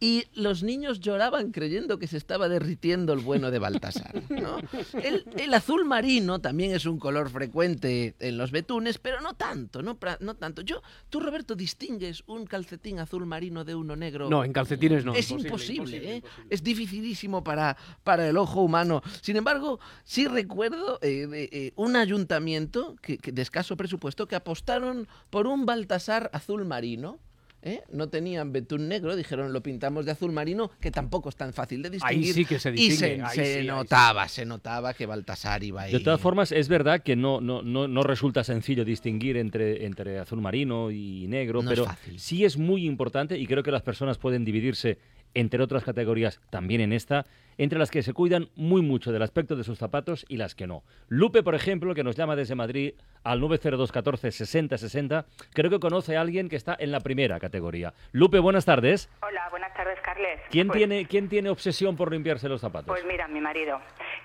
y 0.00 0.24
los 0.34 0.62
niños 0.62 1.00
lloraban 1.00 1.50
creyendo 1.50 1.98
que 1.98 2.06
se 2.06 2.16
estaba 2.16 2.48
derritiendo 2.48 3.12
el 3.12 3.20
bueno 3.20 3.50
de 3.50 3.58
Baltasar. 3.58 4.22
¿no? 4.30 4.58
El, 5.02 5.24
el 5.36 5.54
azul 5.54 5.84
marino 5.84 6.40
también 6.40 6.72
es 6.72 6.86
un 6.86 6.98
color 6.98 7.30
frecuente 7.30 8.14
en 8.18 8.38
los 8.38 8.50
betunes, 8.50 8.98
pero 8.98 9.20
no 9.20 9.34
tanto, 9.34 9.82
no, 9.82 9.96
tanto. 9.96 10.62
Yo, 10.62 10.82
tú 11.10 11.20
Roberto 11.20 11.54
distingues 11.54 12.22
un 12.26 12.46
calcetín 12.46 13.00
azul 13.00 13.26
marino 13.26 13.64
de 13.64 13.74
uno 13.74 13.96
negro. 13.96 14.30
No, 14.30 14.44
en 14.44 14.52
calcetines 14.52 15.04
no. 15.04 15.14
es 15.14 15.30
imposible, 15.30 16.16
¿eh? 16.16 16.22
es 16.48 16.62
dificilísimo 16.62 17.42
para, 17.42 17.76
para 18.04 18.28
el 18.28 18.36
ojo 18.36 18.62
humano. 18.62 19.02
Sin 19.20 19.36
embargo, 19.36 19.80
sí 20.04 20.26
recuerdo 20.26 20.98
eh, 21.02 21.26
de, 21.26 21.48
eh, 21.52 21.72
un 21.76 21.96
ayuntamiento 21.96 22.96
que, 23.02 23.18
que 23.18 23.32
de 23.32 23.42
escaso 23.42 23.76
presupuesto 23.76 24.28
que 24.28 24.36
apostaron 24.36 25.08
por 25.30 25.46
un 25.46 25.66
Baltasar 25.66 26.30
azul 26.32 26.64
marino 26.64 27.18
¿eh? 27.62 27.82
no 27.92 28.08
tenían 28.08 28.52
betún 28.52 28.88
negro, 28.88 29.16
dijeron 29.16 29.52
lo 29.52 29.62
pintamos 29.62 30.04
de 30.06 30.12
azul 30.12 30.32
marino, 30.32 30.70
que 30.80 30.90
tampoco 30.90 31.28
es 31.28 31.36
tan 31.36 31.52
fácil 31.52 31.82
de 31.82 31.88
Ahí 32.02 32.18
distinguir. 32.20 32.34
sí 32.34 32.44
que 32.44 32.58
se 32.58 32.68
y 32.70 32.72
distingue. 32.72 32.96
se, 32.96 33.22
ahí 33.22 33.34
se 33.36 33.44
sí, 33.44 33.50
ahí 33.56 33.60
sí. 33.62 33.66
notaba, 33.66 34.28
se 34.28 34.44
notaba 34.46 34.94
que 34.94 35.06
Baltasar 35.06 35.62
iba 35.64 35.82
ahí. 35.82 35.92
De 35.92 36.00
todas 36.00 36.20
formas, 36.20 36.52
es 36.52 36.68
verdad 36.68 37.02
que 37.02 37.16
no, 37.16 37.40
no, 37.40 37.62
no, 37.62 37.88
no 37.88 38.02
resulta 38.02 38.44
sencillo 38.44 38.84
distinguir 38.84 39.36
entre, 39.36 39.84
entre 39.86 40.18
azul 40.18 40.40
marino 40.40 40.90
y 40.90 41.26
negro, 41.28 41.62
No 41.62 41.70
es 41.70 41.74
pero 41.78 41.86
fácil. 41.86 42.18
sí 42.18 42.44
es 42.44 42.56
muy 42.56 42.86
importante 42.86 43.38
y 43.38 43.46
creo 43.46 43.62
que 43.62 43.70
las 43.72 43.82
personas 43.82 44.18
pueden 44.18 44.44
dividirse 44.44 44.98
entre 45.34 45.62
otras 45.62 45.84
categorías, 45.84 46.40
también 46.50 46.80
en 46.80 46.92
esta, 46.92 47.26
entre 47.58 47.78
las 47.78 47.90
que 47.90 48.02
se 48.02 48.12
cuidan 48.14 48.48
muy 48.56 48.80
mucho 48.82 49.12
del 49.12 49.22
aspecto 49.22 49.56
de 49.56 49.64
sus 49.64 49.78
zapatos 49.78 50.24
y 50.28 50.36
las 50.36 50.54
que 50.54 50.66
no. 50.66 50.82
Lupe, 51.08 51.42
por 51.42 51.54
ejemplo, 51.54 51.94
que 51.94 52.04
nos 52.04 52.16
llama 52.16 52.36
desde 52.36 52.54
Madrid 52.54 52.94
al 53.24 53.40
90214 53.40 54.30
60 54.30 54.78
60, 54.78 55.26
creo 55.52 55.70
que 55.70 55.80
conoce 55.80 56.16
a 56.16 56.20
alguien 56.20 56.48
que 56.48 56.56
está 56.56 56.76
en 56.78 56.92
la 56.92 57.00
primera 57.00 57.38
categoría. 57.40 57.92
Lupe, 58.12 58.38
buenas 58.38 58.64
tardes. 58.64 59.10
Hola, 59.22 59.48
buenas 59.50 59.74
tardes, 59.74 59.98
Carles. 60.00 60.40
¿Quién, 60.50 60.68
Pues- 60.68 60.78
tiene, 60.78 61.06
¿Quién 61.06 61.28
tiene 61.28 61.50
obsesión 61.50 61.96
por 61.96 62.10
limpiarse 62.12 62.48
los 62.48 62.60
zapatos? 62.60 62.86
Pues 62.86 63.04
mira, 63.04 63.28
mi 63.28 63.40
marido. 63.40 63.80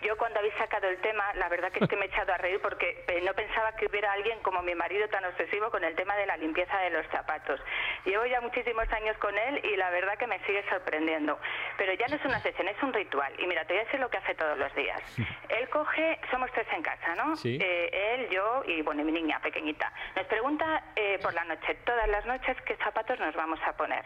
Yo 0.06 0.18
cuando 0.18 0.40
habéis 0.40 0.54
sacado 0.56 0.88
el 0.90 0.98
tema, 1.02 1.24
la 1.36 1.48
verdad 1.50 1.72
que 1.72 1.84
es 1.84 1.90
que 1.90 1.96
me 1.96 2.06
he 2.06 2.08
echado 2.10 2.34
a 2.34 2.38
reír 2.38 2.60
porque 2.62 3.06
no 3.26 3.34
pensaba 3.34 3.74
que 3.78 3.86
hubiera 3.88 4.12
alguien 4.14 4.38
como 4.44 4.62
mi 4.62 4.76
marido 4.76 5.08
tan 5.10 5.24
obsesivo 5.26 5.72
con 5.72 5.84
el 5.84 5.96
tema 5.96 6.16
de 6.18 6.26
la 6.26 6.38
limpieza 6.38 6.78
de 6.80 6.90
los 6.92 7.06
zapatos. 7.08 7.60
Llevo 8.06 8.26
ya 8.26 8.42
muchísimos 8.42 8.88
años 8.92 9.18
con 9.18 9.34
él 9.38 9.62
y 9.64 9.78
la 9.78 9.90
verdad 9.92 10.18
que 10.20 10.28
me 10.28 10.40
sigue 10.46 10.64
sorprendiendo. 10.70 11.40
Pero 11.78 11.94
ya 11.94 12.08
no 12.08 12.16
es 12.18 12.26
una 12.26 12.40
sesión, 12.42 12.68
es 12.68 12.82
un 12.84 12.94
ritual. 12.94 13.23
Y 13.38 13.48
mira, 13.48 13.66
te 13.66 13.74
voy 13.74 13.82
a 13.82 13.86
decir 13.86 14.00
lo 14.00 14.10
que 14.10 14.18
hace 14.18 14.36
todos 14.36 14.58
los 14.58 14.74
días. 14.76 15.02
Él 15.50 15.70
coge, 15.70 16.20
somos 16.32 16.52
tres 16.52 16.68
en 16.74 16.82
casa, 16.84 17.16
¿no? 17.16 17.36
Sí. 17.36 17.58
Eh, 17.62 18.16
él, 18.16 18.30
yo 18.30 18.64
y 18.68 18.82
bueno, 18.82 19.02
y 19.02 19.06
mi 19.06 19.12
niña 19.12 19.40
pequeñita. 19.40 19.92
Nos 20.16 20.26
pregunta 20.28 20.84
eh, 20.96 21.20
por 21.22 21.34
la 21.34 21.44
noche, 21.46 21.76
todas 21.86 22.08
las 22.08 22.26
noches, 22.26 22.56
qué 22.66 22.76
zapatos 22.78 23.20
nos 23.20 23.36
vamos 23.36 23.60
a 23.66 23.74
poner. 23.78 24.04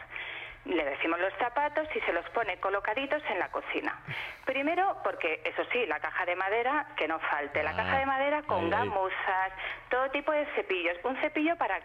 Le 0.66 0.84
decimos 0.84 1.18
los 1.20 1.34
zapatos 1.36 1.88
y 1.96 2.02
se 2.02 2.12
los 2.12 2.28
pone 2.32 2.60
colocaditos 2.60 3.24
en 3.30 3.40
la 3.40 3.50
cocina. 3.50 3.98
Primero, 4.46 4.98
porque 5.04 5.42
eso 5.46 5.64
sí, 5.72 5.86
la 5.86 6.00
caja 6.02 6.26
de 6.26 6.36
madera, 6.36 6.88
que 6.98 7.08
no 7.08 7.20
falte. 7.20 7.64
La 7.64 7.72
Ah, 7.72 7.76
caja 7.78 8.00
de 8.00 8.06
madera 8.06 8.42
con 8.44 8.66
ahí. 8.66 8.70
gamuzas, 8.72 9.52
todo 9.90 10.10
tipo 10.12 10.32
de 10.34 10.46
cepillos. 10.56 10.98
Un 11.04 11.16
cepillo 11.22 11.56
para, 11.56 11.80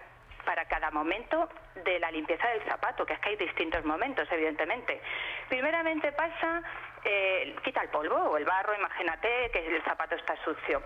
para 0.45 0.65
cada 0.65 0.91
momento 0.91 1.49
de 1.85 2.01
la 2.01 2.11
limpieza 2.11 2.49
del 2.49 2.62
zapato, 2.65 3.07
que 3.07 3.12
es 3.12 3.21
que 3.21 3.29
hay 3.31 3.37
distintos 3.37 3.85
momentos, 3.85 4.27
evidentemente. 4.33 5.01
Primeramente 5.49 6.11
pasa, 6.11 6.62
eh, 7.05 7.57
quita 7.65 7.83
el 7.83 7.89
polvo 7.89 8.17
o 8.17 8.37
el 8.37 8.45
barro, 8.45 8.75
imagínate 8.75 9.51
que 9.53 9.77
el 9.77 9.83
zapato 9.83 10.15
está 10.15 10.37
sucio. 10.45 10.83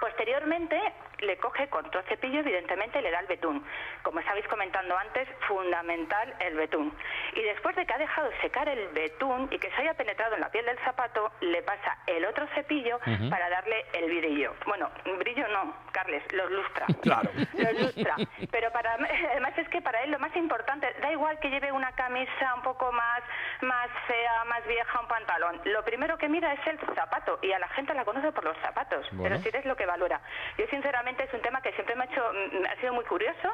Posteriormente 0.00 0.80
le 1.20 1.36
coge 1.38 1.68
con 1.68 1.86
otro 1.86 2.02
cepillo, 2.04 2.40
evidentemente 2.40 3.00
le 3.00 3.10
da 3.10 3.20
el 3.20 3.26
betún. 3.26 3.64
Como 4.02 4.20
estabais 4.20 4.46
comentando 4.48 4.96
antes, 4.96 5.28
fundamental 5.48 6.34
el 6.40 6.54
betún. 6.54 6.92
Y 7.34 7.42
después 7.42 7.74
de 7.76 7.86
que 7.86 7.94
ha 7.94 7.98
dejado 7.98 8.30
secar 8.42 8.68
el 8.68 8.88
betún 8.88 9.48
y 9.50 9.58
que 9.58 9.70
se 9.70 9.76
haya 9.82 9.94
penetrado 9.94 10.34
en 10.34 10.40
la 10.40 10.50
piel 10.50 10.64
del 10.66 10.78
zapato, 10.80 11.32
le 11.40 11.62
pasa 11.62 11.98
el 12.06 12.24
otro 12.24 12.46
cepillo 12.54 12.96
Ujú. 13.06 13.30
para 13.30 13.48
darle 13.48 13.84
el 13.94 14.06
brillo. 14.18 14.54
Bueno, 14.66 14.90
brillo 15.18 15.48
no, 15.48 15.74
Carles, 15.92 16.22
los 16.32 16.50
lustra. 16.50 16.86
Claro. 17.06 17.30
Los 17.54 17.80
lustra. 17.80 18.16
Pero 18.50 18.72
para, 18.72 18.94
además 18.94 19.52
es 19.56 19.68
que 19.68 19.80
para 19.80 20.02
él 20.02 20.10
lo 20.10 20.18
más 20.18 20.34
importante, 20.34 20.92
da 21.00 21.12
igual 21.12 21.38
que 21.38 21.48
lleve 21.50 21.70
una 21.70 21.92
camisa 21.92 22.54
un 22.56 22.62
poco 22.62 22.90
más, 22.90 23.22
más 23.60 23.88
fea, 24.08 24.44
más 24.46 24.66
vieja, 24.66 25.00
un 25.00 25.06
pantalón. 25.06 25.60
Lo 25.64 25.84
primero 25.84 26.18
que 26.18 26.28
mira 26.28 26.52
es 26.52 26.66
el 26.66 26.78
zapato 26.94 27.38
y 27.42 27.52
a 27.52 27.60
la 27.60 27.68
gente 27.68 27.94
la 27.94 28.04
conoce 28.04 28.32
por 28.32 28.44
los 28.44 28.56
zapatos. 28.58 29.06
Bueno. 29.12 29.36
Pero 29.36 29.50
sí 29.50 29.56
es 29.56 29.64
lo 29.66 29.76
que 29.76 29.86
valora. 29.86 30.20
Yo 30.58 30.66
sinceramente 30.66 31.05
es 31.10 31.32
un 31.34 31.40
tema 31.42 31.60
que 31.62 31.72
siempre 31.72 31.94
me 31.94 32.02
ha 32.04 32.06
hecho, 32.06 32.20
mm, 32.32 32.64
ha 32.66 32.80
sido 32.80 32.92
muy 32.94 33.04
curioso, 33.04 33.48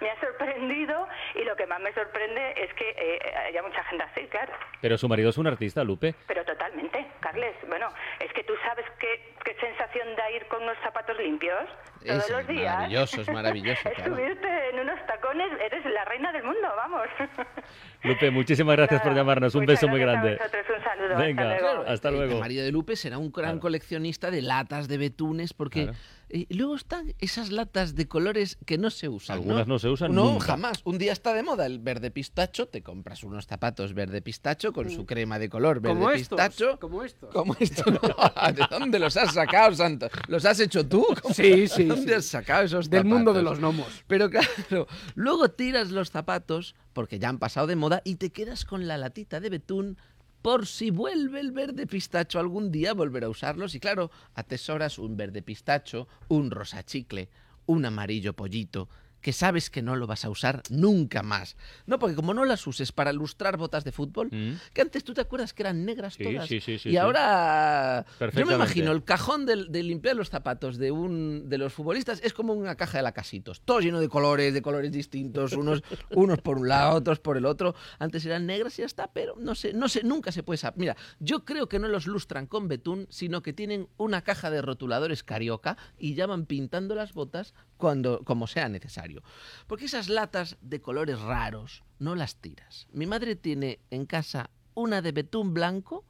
me 0.00 0.10
ha 0.10 0.20
sorprendido 0.20 1.08
y 1.34 1.44
lo 1.44 1.56
que 1.56 1.66
más 1.66 1.80
me 1.80 1.92
sorprende 1.94 2.54
es 2.56 2.72
que 2.74 2.90
eh, 2.90 3.34
haya 3.48 3.62
mucha 3.62 3.82
gente 3.84 4.04
así, 4.04 4.26
claro. 4.28 4.52
Pero 4.80 4.98
su 4.98 5.08
marido 5.08 5.30
es 5.30 5.38
un 5.38 5.46
artista, 5.46 5.82
Lupe. 5.84 6.14
Pero 6.26 6.44
totalmente, 6.44 7.06
Carles. 7.20 7.56
Bueno, 7.66 7.88
es 8.20 8.32
que 8.32 8.44
tú 8.44 8.52
sabes 8.64 8.84
qué, 9.00 9.34
qué 9.44 9.54
sensación 9.60 10.14
da 10.16 10.30
ir 10.30 10.46
con 10.48 10.62
unos 10.62 10.76
zapatos 10.82 11.16
limpios 11.18 11.64
todos 12.04 12.24
Es 12.24 12.30
los 12.30 12.46
días. 12.46 12.74
maravilloso, 12.74 13.20
es 13.22 13.28
maravilloso, 13.32 13.88
Es 13.88 13.94
claro. 13.96 14.14
subirte 14.14 14.68
en 14.70 14.78
unos 14.80 15.04
tacones, 15.06 15.48
eres 15.60 15.84
la 15.86 16.04
reina 16.04 16.32
del 16.32 16.44
mundo, 16.44 16.68
vamos. 16.76 17.08
Lupe, 18.04 18.30
muchísimas 18.30 18.76
gracias 18.76 19.00
por 19.00 19.10
Nada, 19.10 19.22
llamarnos. 19.22 19.54
Un 19.54 19.66
beso 19.66 19.88
muy 19.88 19.98
gracias 20.00 20.18
a 20.18 20.22
grande. 20.26 20.38
vosotros, 20.42 20.76
un 20.78 20.84
saludo, 20.84 21.16
Venga, 21.18 21.50
hasta 21.52 21.60
luego. 21.74 21.84
hasta 21.90 22.08
El 22.08 22.14
luego. 22.16 22.38
marido 22.38 22.64
de 22.64 22.72
Lupe 22.72 22.96
será 22.96 23.18
un 23.18 23.32
gran 23.32 23.48
Claro. 23.52 23.60
coleccionista 23.60 24.30
de 24.30 24.42
latas, 24.42 24.86
de 24.88 24.98
betunes, 24.98 25.52
porque 25.52 25.90
Eh, 26.30 26.46
luego 26.50 26.76
están 26.76 27.14
esas 27.20 27.50
latas 27.50 27.94
de 27.94 28.06
colores 28.06 28.58
que 28.66 28.76
no 28.76 28.90
se 28.90 29.08
usan. 29.08 29.38
Algunas 29.38 29.66
no 29.66 29.78
se 29.78 29.88
usan 29.88 30.14
No, 30.14 30.32
nunca. 30.32 30.46
jamás. 30.46 30.80
Un 30.84 30.98
día 30.98 31.12
está 31.12 31.32
de 31.32 31.42
moda 31.42 31.64
el 31.66 31.78
verde 31.78 32.10
pistacho, 32.10 32.66
te 32.68 32.82
compras 32.82 33.24
unos 33.24 33.46
zapatos 33.46 33.94
verde 33.94 34.20
pistacho 34.20 34.72
con 34.72 34.90
su 34.90 35.06
crema 35.06 35.38
de 35.38 35.48
color 35.48 35.80
verde 35.80 35.94
Como 35.94 36.10
estos. 36.10 36.36
pistacho. 36.38 36.78
Como 36.78 37.02
estos. 37.02 37.32
Como 37.32 37.56
esto, 37.58 37.82
no. 37.90 37.98
¿De 38.52 38.66
dónde 38.70 38.98
los 38.98 39.16
has 39.16 39.32
sacado, 39.32 39.74
Santo? 39.74 40.08
¿Los 40.26 40.44
has 40.44 40.60
hecho 40.60 40.86
tú? 40.86 41.06
¿Cómo- 41.22 41.34
Sí, 41.34 41.66
sí, 41.68 41.84
¿De 41.84 41.88
dónde 41.88 42.08
sí. 42.12 42.14
has 42.14 42.26
sacado 42.26 42.62
esos 42.64 42.90
Del 42.90 43.04
mundo 43.04 43.32
de 43.32 43.40
zapatos? 43.40 43.60
los 43.62 43.74
gnomos. 43.74 44.04
Pero 44.06 44.28
claro, 44.28 44.86
luego 45.14 45.50
tiras 45.50 45.90
los 45.90 46.10
zapatos, 46.10 46.74
porque 46.92 47.18
ya 47.18 47.28
han 47.30 47.38
pasado 47.38 47.66
de 47.66 47.76
moda, 47.76 48.02
y 48.04 48.16
te 48.16 48.30
quedas 48.30 48.64
con 48.64 48.86
la 48.86 48.98
latita 48.98 49.40
de 49.40 49.50
betún 49.50 49.96
por 50.42 50.66
si 50.66 50.90
vuelve 50.90 51.40
el 51.40 51.52
verde 51.52 51.86
pistacho 51.86 52.38
algún 52.38 52.70
día, 52.70 52.94
volver 52.94 53.24
a 53.24 53.28
usarlos. 53.28 53.74
Y 53.74 53.80
claro, 53.80 54.10
atesoras 54.34 54.98
un 54.98 55.16
verde 55.16 55.42
pistacho, 55.42 56.08
un 56.28 56.50
rosa 56.50 56.84
chicle, 56.84 57.28
un 57.66 57.84
amarillo 57.84 58.34
pollito, 58.34 58.88
que 59.20 59.32
sabes 59.32 59.70
que 59.70 59.82
no 59.82 59.96
lo 59.96 60.06
vas 60.06 60.24
a 60.24 60.30
usar 60.30 60.62
nunca 60.70 61.22
más. 61.22 61.56
No, 61.86 61.98
porque 61.98 62.14
como 62.14 62.34
no 62.34 62.44
las 62.44 62.66
uses 62.66 62.92
para 62.92 63.12
lustrar 63.12 63.56
botas 63.56 63.84
de 63.84 63.92
fútbol, 63.92 64.28
Mm. 64.30 64.54
que 64.72 64.80
antes 64.80 65.04
tú 65.04 65.14
te 65.14 65.20
acuerdas 65.20 65.52
que 65.52 65.62
eran 65.62 65.84
negras 65.84 66.14
Sí, 66.14 66.24
todas. 66.24 66.46
sí, 66.48 66.60
sí, 66.60 66.78
sí, 66.78 66.90
y 66.90 66.96
ahora 66.96 68.04
yo 68.34 68.46
me 68.46 68.54
imagino 68.54 68.92
el 68.92 69.04
cajón 69.04 69.46
de, 69.46 69.56
limpiar 69.82 70.16
los 70.16 70.28
zapatos 70.30 70.76
de 70.78 70.90
un 70.90 71.48
de 71.48 71.58
los 71.58 71.72
futbolistas 71.72 72.20
es 72.22 72.32
como 72.32 72.52
una 72.52 72.76
caja 72.76 72.98
de 72.98 73.02
lacasitos, 73.02 73.60
todo 73.62 73.80
lleno 73.80 74.00
de 74.00 74.08
colores, 74.08 74.52
de 74.54 74.62
colores 74.62 74.92
distintos, 74.92 75.52
unos 75.52 75.82
unos 76.10 76.38
por 76.40 76.58
un 76.58 76.68
lado, 76.68 76.96
otros 76.96 77.18
por 77.20 77.36
el 77.36 77.46
otro. 77.46 77.74
Antes 77.98 78.24
eran 78.26 78.46
negras 78.46 78.78
y 78.78 78.82
ya 78.82 78.86
está, 78.86 79.08
pero 79.12 79.34
no 79.38 79.54
sé, 79.54 79.72
no 79.72 79.88
sé, 79.88 80.02
nunca 80.04 80.32
se 80.32 80.42
puede 80.42 80.58
saber. 80.58 80.78
Mira, 80.78 80.96
yo 81.20 81.44
creo 81.44 81.68
que 81.68 81.78
no 81.78 81.88
los 81.88 82.06
lustran 82.06 82.46
con 82.46 82.68
betún, 82.68 83.06
sino 83.10 83.42
que 83.42 83.52
tienen 83.52 83.88
una 83.96 84.22
caja 84.22 84.50
de 84.50 84.62
rotuladores 84.62 85.22
carioca 85.22 85.76
y 85.98 86.14
ya 86.14 86.26
van 86.26 86.46
pintando 86.46 86.94
las 86.94 87.12
botas 87.12 87.54
cuando 87.78 88.22
como 88.24 88.46
sea 88.46 88.68
necesario. 88.68 89.22
Porque 89.66 89.86
esas 89.86 90.08
latas 90.10 90.58
de 90.60 90.80
colores 90.82 91.18
raros 91.20 91.84
no 91.98 92.14
las 92.14 92.36
tiras. 92.36 92.86
Mi 92.92 93.06
madre 93.06 93.36
tiene 93.36 93.80
en 93.90 94.04
casa 94.04 94.50
una 94.74 95.00
de 95.00 95.12
betún 95.12 95.54
blanco 95.54 96.04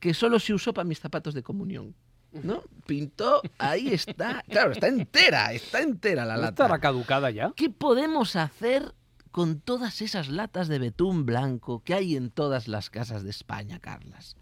que 0.00 0.14
solo 0.14 0.40
se 0.40 0.52
usó 0.52 0.74
para 0.74 0.84
mis 0.84 0.98
zapatos 0.98 1.34
de 1.34 1.44
comunión. 1.44 1.94
¿No? 2.32 2.62
Pintó, 2.86 3.42
ahí 3.58 3.92
está. 3.92 4.42
Claro, 4.48 4.72
está 4.72 4.88
entera, 4.88 5.52
está 5.52 5.82
entera 5.82 6.24
la 6.24 6.34
¿No 6.36 6.40
lata. 6.40 6.64
estará 6.64 6.80
caducada 6.80 7.30
ya? 7.30 7.52
¿Qué 7.54 7.68
podemos 7.68 8.36
hacer 8.36 8.94
con 9.30 9.60
todas 9.60 10.00
esas 10.00 10.28
latas 10.28 10.68
de 10.68 10.78
betún 10.78 11.26
blanco 11.26 11.82
que 11.84 11.94
hay 11.94 12.16
en 12.16 12.30
todas 12.30 12.68
las 12.68 12.88
casas 12.88 13.22
de 13.22 13.30
España, 13.30 13.78
Carlas? 13.80 14.36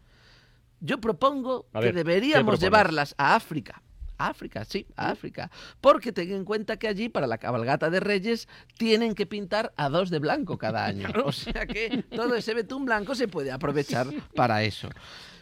Yo 0.81 1.00
propongo 1.00 1.67
que 1.73 1.79
ver, 1.79 1.89
¿qué 1.91 1.93
deberíamos 1.93 2.61
llevarlas 2.61 3.15
a 3.19 3.35
África. 3.35 3.83
África, 4.29 4.65
sí, 4.65 4.87
África. 4.97 5.50
Porque 5.81 6.12
ten 6.12 6.33
en 6.33 6.45
cuenta 6.45 6.77
que 6.79 6.89
allí, 6.89 7.09
para 7.09 7.27
la 7.27 7.39
cabalgata 7.39 7.91
de 7.91 8.00
Reyes, 8.00 8.49
tienen 8.77 9.15
que 9.15 9.27
pintar 9.27 9.73
a 9.77 9.89
dos 9.89 10.11
de 10.11 10.19
blanco 10.19 10.59
cada 10.59 10.85
año. 10.87 11.09
O 11.25 11.33
sea 11.33 11.67
que 11.67 12.05
todo 12.15 12.35
ese 12.35 12.55
betún 12.55 12.85
blanco 12.85 13.15
se 13.15 13.29
puede 13.29 13.50
aprovechar 13.50 14.07
para 14.35 14.62
eso. 14.62 14.89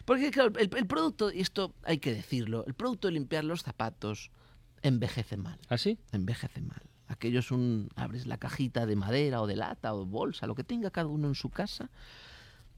Porque, 0.05 0.31
claro, 0.31 0.51
el, 0.57 0.69
el 0.75 0.87
producto, 0.87 1.31
y 1.31 1.41
esto 1.41 1.75
hay 1.83 1.99
que 1.99 2.13
decirlo, 2.13 2.63
el 2.67 2.73
producto 2.73 3.07
de 3.07 3.13
limpiar 3.13 3.43
los 3.43 3.61
zapatos 3.63 4.31
envejece 4.81 5.37
mal 5.37 5.59
¿Ah, 5.67 5.77
sí? 5.77 5.99
envejece 6.11 6.61
mal. 6.61 6.81
Aquello 7.07 7.39
es 7.39 7.51
un... 7.51 7.89
abres 7.95 8.27
la 8.27 8.37
cajita 8.37 8.85
de 8.85 8.95
madera 8.95 9.41
o 9.41 9.47
de 9.47 9.55
lata 9.55 9.93
o 9.93 10.05
bolsa, 10.05 10.45
lo 10.47 10.55
que 10.55 10.63
tenga 10.63 10.91
cada 10.91 11.07
uno 11.07 11.27
en 11.27 11.35
su 11.35 11.49
casa. 11.49 11.89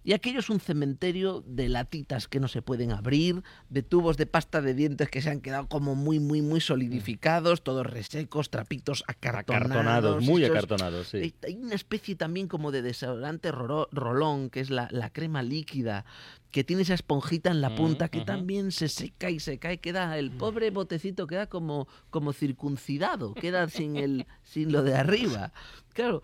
Y 0.04 0.14
aquello 0.14 0.40
es 0.40 0.50
un 0.50 0.60
cementerio 0.60 1.44
de 1.46 1.70
latitas 1.70 2.28
que 2.28 2.40
no 2.40 2.48
se 2.48 2.62
pueden 2.62 2.92
abrir, 2.92 3.44
de 3.70 3.84
tubos 3.84 4.18
de 4.18 4.26
pasta 4.26 4.62
de 4.62 4.74
dientes 4.74 5.10
que 5.10 5.22
se 5.22 5.30
han 5.30 5.42
quedado 5.42 5.68
como 5.68 5.94
muy, 5.96 6.20
muy, 6.20 6.42
muy 6.42 6.60
solidificados, 6.60 7.64
todos 7.64 7.86
resecos, 7.86 8.50
trapitos 8.50 9.04
acartonados. 9.08 9.66
Acartonados, 9.72 10.24
muy 10.24 10.44
esos- 10.44 10.56
acartonados, 10.58 11.08
sí. 11.10 11.34
hay- 11.46 11.56
una 11.56 11.76
especie 11.76 12.16
también 12.16 12.48
como 12.48 12.72
de 12.72 12.82
desodorante 12.82 13.52
rolón, 13.52 14.50
que 14.50 14.60
es 14.62 14.70
la, 14.72 14.88
la 14.92 15.12
crema 15.12 15.44
líquida, 15.44 16.06
que 16.52 16.64
tiene 16.64 16.82
esa 16.82 16.96
esponjita 16.96 17.52
en 17.52 17.62
la 17.62 17.70
Mm, 17.70 17.76
punta, 17.76 18.10
que 18.10 18.18
ujú. 18.20 18.26
también 18.26 18.72
se 18.72 18.90
seca 18.90 19.30
y 19.30 19.40
se 19.40 19.58
cae, 19.60 19.78
queda, 19.78 20.18
el 20.18 20.32
pobre 20.32 20.70
botecito 20.72 21.28
queda 21.28 21.48
como, 21.48 21.88
como 22.10 22.34
circuncidado, 22.34 23.34
queda 23.36 23.70
sin, 23.70 23.96
el, 23.98 24.26
sin 24.44 24.72
lo 24.72 24.84
de 24.84 24.96
arriba. 24.96 25.54
Claro, 25.94 26.24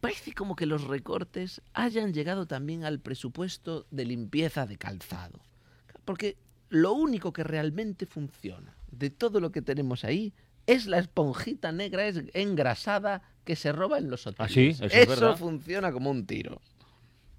parece 0.00 0.32
como 0.32 0.56
que 0.56 0.66
los 0.66 0.84
recortes 0.84 1.62
hayan 1.74 2.12
llegado 2.12 2.46
también 2.46 2.84
al 2.84 3.00
presupuesto 3.00 3.86
de 3.90 4.04
limpieza 4.04 4.66
de 4.66 4.76
calzado. 4.76 5.40
Porque 6.04 6.36
lo 6.68 6.92
único 6.92 7.32
que 7.32 7.44
realmente 7.44 8.06
funciona 8.06 8.76
de 8.90 9.10
todo 9.10 9.40
lo 9.40 9.52
que 9.52 9.62
tenemos 9.62 10.04
ahí 10.04 10.32
es 10.66 10.86
la 10.86 10.98
esponjita 10.98 11.72
negra 11.72 12.06
es 12.06 12.22
engrasada 12.34 13.22
que 13.44 13.54
se 13.56 13.72
roba 13.72 13.98
en 13.98 14.10
los 14.10 14.26
hoteles. 14.26 14.50
Ah, 14.50 14.52
sí, 14.52 14.68
eso 14.80 15.30
es 15.32 15.38
funciona 15.38 15.92
como 15.92 16.10
un 16.10 16.26
tiro. 16.26 16.60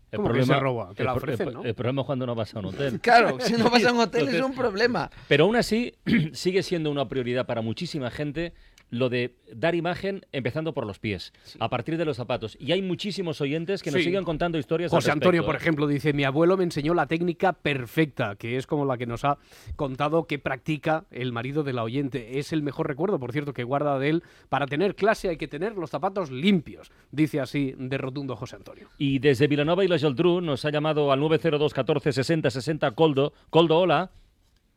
El 0.10 0.18
¿Cómo 0.22 0.32
que 0.34 0.46
se 0.46 0.58
roba? 0.58 0.94
Te 0.94 1.02
el 1.02 1.08
la 1.08 1.14
pro- 1.14 1.24
ofrecen, 1.24 1.48
el- 1.50 1.54
¿no? 1.54 1.64
el 1.64 1.76
problema 1.76 2.02
es 2.02 2.06
cuando 2.06 2.26
no 2.26 2.34
vas 2.36 2.56
a 2.56 2.60
un 2.60 2.66
hotel. 2.68 3.00
Claro, 3.02 3.38
si 3.42 3.54
no 3.54 3.70
vas 3.70 3.84
a 3.84 3.92
un 3.92 4.00
hotel 4.00 4.30
es 4.30 4.42
un 4.42 4.56
problema. 4.56 5.12
Pero 5.28 5.44
aún 5.44 5.58
así, 5.58 5.94
sigue 6.32 6.64
siendo 6.64 6.90
una 6.90 7.10
prioridad 7.10 7.46
para 7.46 7.62
muchísima 7.62 8.10
gente 8.10 8.54
lo 8.90 9.10
de 9.10 9.36
dar 9.54 9.76
imagen 9.76 10.26
empezando 10.32 10.74
por 10.74 10.86
los 10.86 11.00
pies, 11.00 11.34
a 11.60 11.70
partir 11.70 11.98
de 11.98 12.06
los 12.06 12.18
zapatos. 12.18 12.58
Y 12.60 12.72
hay 12.72 12.82
muchísimos 12.82 13.42
oyentes 13.42 13.84
que 13.84 13.92
nos 13.92 14.00
Sí. 14.00 14.06
siguen 14.06 14.24
contando 14.24 14.58
historias 14.58 14.94
al 14.94 14.98
José 14.98 15.12
Antonio, 15.12 15.46
por 15.46 15.56
¿eh? 15.56 15.58
ejemplo, 15.58 15.88
dice, 15.88 16.14
mi 16.14 16.24
abuelo 16.24 16.56
me 16.58 16.64
enseñó 16.64 16.94
la 16.94 17.06
técnica 17.08 17.54
perfecta, 17.54 18.36
que 18.36 18.56
es 18.58 18.66
como 18.68 18.86
la 18.86 18.98
que 18.98 19.06
nos 19.06 19.26
ha 19.26 19.38
contado 19.76 20.26
que 20.26 20.40
practica 20.40 21.06
el 21.12 21.32
marido 21.34 21.64
de 21.64 21.74
la 21.74 21.84
oyente. 21.84 22.40
Es 22.40 22.54
el 22.54 22.62
mejor 22.64 22.88
recuerdo, 22.88 23.20
por 23.20 23.32
cierto, 23.34 23.54
que 23.54 23.64
guarda 23.64 24.00
de 24.00 24.10
él. 24.10 24.24
Para 24.50 24.68
tener 24.68 24.96
clase 24.96 25.30
hay 25.30 25.38
que 25.38 25.48
tener 25.48 25.74
los 25.76 25.90
zapatos 25.90 26.32
limpios, 26.32 26.92
dice 27.12 27.40
así 27.42 27.74
de 27.78 27.98
rotundo 27.98 28.36
José 28.36 28.56
Antonio. 28.56 28.90
Y 28.98 29.20
desde 29.20 29.48
Vilanova 29.48 29.84
y 29.84 29.88
la 29.88 29.98
Geltrú 30.00 30.40
nos 30.42 30.64
ha 30.66 30.70
llamado 30.72 31.12
al 31.12 31.20
902 31.20 31.74
14 31.74 32.14
60 32.14 32.50
60 32.50 32.92
Coldo. 32.92 33.34
Coldo, 33.50 33.80
hola. 33.80 34.12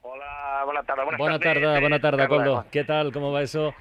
Hola, 0.03 0.63
buenas 0.65 0.87
tardes. 0.87 1.05
Buenas 1.05 1.19
Buena 1.19 1.39
tardes, 1.39 1.63
tarde, 1.63 1.81
buena 1.81 2.01
tarde. 2.01 2.29
Coldo. 2.29 2.65
¿Qué 2.71 2.85
tal? 2.85 3.13
¿Cómo 3.13 3.33
va 3.33 3.43
eso? 3.43 3.75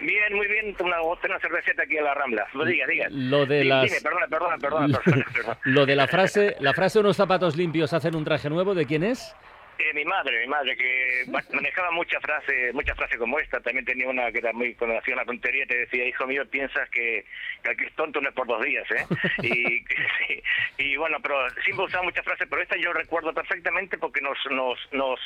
Bien, 0.00 0.34
muy 0.34 0.46
bien. 0.46 0.76
Una, 0.80 1.02
una 1.02 1.38
cerveceta 1.40 1.82
aquí 1.82 1.96
en 1.96 2.04
la 2.04 2.14
Rambla. 2.14 2.46
Lo 2.54 2.64
diga, 2.64 2.86
diga. 2.86 3.06
Lo 3.10 3.46
de 3.46 3.64
las- 3.64 3.84
Dime, 3.84 4.00
perdona, 4.00 4.26
perdona, 4.28 4.56
perdona. 4.58 4.98
perdona, 5.04 5.26
perdona. 5.34 5.58
Lo 5.64 5.86
de 5.86 5.96
la 5.96 6.06
frase, 6.06 6.56
la 6.60 6.72
frase 6.72 6.98
unos 7.00 7.16
zapatos 7.16 7.56
limpios 7.56 7.92
hacen 7.92 8.14
un 8.14 8.24
traje 8.24 8.48
nuevo, 8.48 8.74
¿de 8.74 8.86
quién 8.86 9.02
es? 9.04 9.34
Eh, 9.78 9.92
mi 9.94 10.04
madre, 10.04 10.40
mi 10.40 10.46
madre, 10.48 10.76
que 10.76 11.22
ma- 11.28 11.42
manejaba 11.52 11.90
muchas 11.92 12.20
frases, 12.22 12.74
muchas 12.74 12.96
frases 12.96 13.16
como 13.18 13.38
esta. 13.38 13.60
También 13.60 13.84
tenía 13.84 14.08
una 14.08 14.30
que 14.32 14.38
era 14.38 14.52
muy, 14.52 14.76
hacía 14.98 15.14
una 15.14 15.24
tontería, 15.24 15.66
te 15.66 15.78
decía, 15.78 16.04
hijo 16.06 16.26
mío, 16.26 16.44
piensas 16.50 16.88
que, 16.90 17.24
que 17.62 17.70
el 17.70 17.76
que 17.76 17.84
es 17.86 17.94
tonto 17.94 18.20
no 18.20 18.28
es 18.28 18.34
por 18.34 18.46
dos 18.46 18.62
días, 18.64 18.84
¿eh? 18.90 19.06
Y, 19.42 19.84
sí, 20.26 20.42
y 20.78 20.96
bueno, 20.96 21.18
pero 21.22 21.48
siempre 21.64 21.84
usaba 21.86 22.02
muchas 22.02 22.24
frases, 22.24 22.46
pero 22.50 22.60
esta 22.62 22.76
yo 22.76 22.92
recuerdo 22.92 23.32
perfectamente 23.32 23.98
porque 23.98 24.20
nos, 24.20 24.36
nos, 24.50 24.78
nos, 24.92 25.20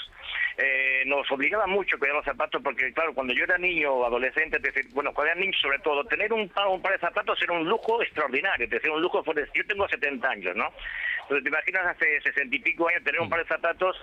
eh, 0.59 1.03
nos 1.07 1.31
obligaba 1.31 1.67
mucho 1.67 1.97
a 1.97 1.99
cuidar 1.99 2.17
los 2.17 2.25
zapatos, 2.25 2.61
porque 2.63 2.93
claro, 2.93 3.15
cuando 3.15 3.33
yo 3.33 3.45
era 3.45 3.57
niño 3.59 3.93
o 3.93 4.07
adolescente, 4.07 4.57
es 4.59 4.63
decir, 4.63 4.85
bueno, 4.93 5.13
cuando 5.15 5.33
era 5.33 5.41
niño 5.41 5.57
sobre 5.61 5.79
todo, 5.79 6.05
tener 6.05 6.33
un 6.33 6.49
par, 6.51 6.67
un 6.69 6.83
par 6.83 6.93
de 6.93 6.99
zapatos 6.99 7.41
era 7.43 7.53
un 7.53 7.67
lujo 7.69 8.03
extraordinario, 8.03 8.65
es 8.65 8.71
decir, 8.71 8.91
un 8.91 9.01
lujo, 9.01 9.25
yo 9.55 9.67
tengo 9.67 9.89
70 9.89 10.29
años, 10.29 10.57
¿no? 10.57 10.73
Entonces 11.23 11.45
te 11.45 11.49
imaginas 11.49 11.87
hace 11.87 12.21
60 12.21 12.55
y 12.57 12.59
pico 12.59 12.89
años 12.89 13.03
tener 13.05 13.21
un 13.21 13.31
par 13.31 13.39
de 13.41 13.47
zapatos 13.47 13.97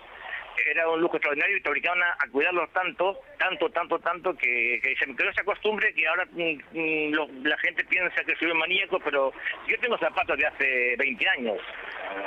era 0.69 0.87
un 0.89 1.01
lujo 1.01 1.17
extraordinario 1.17 1.57
y 1.57 1.61
te 1.61 1.69
obligaban 1.69 2.01
a, 2.03 2.13
a 2.19 2.27
cuidarlos 2.31 2.71
tanto, 2.73 3.19
tanto, 3.37 3.69
tanto, 3.69 3.99
tanto, 3.99 4.35
que, 4.35 4.79
que 4.81 4.95
se 4.97 5.07
me 5.07 5.15
quedó 5.15 5.29
esa 5.29 5.43
costumbre 5.43 5.93
que 5.93 6.07
ahora 6.07 6.25
mm, 6.31 6.53
mm, 6.73 7.13
lo- 7.13 7.29
la 7.43 7.57
gente 7.59 7.83
piensa 7.85 8.23
que 8.23 8.35
soy 8.35 8.51
un 8.51 8.57
maníaco, 8.57 8.99
pero 8.99 9.31
yo 9.67 9.79
tengo 9.79 9.97
zapatos 9.97 10.37
de 10.37 10.45
hace 10.45 10.95
20 10.97 11.29
años. 11.29 11.57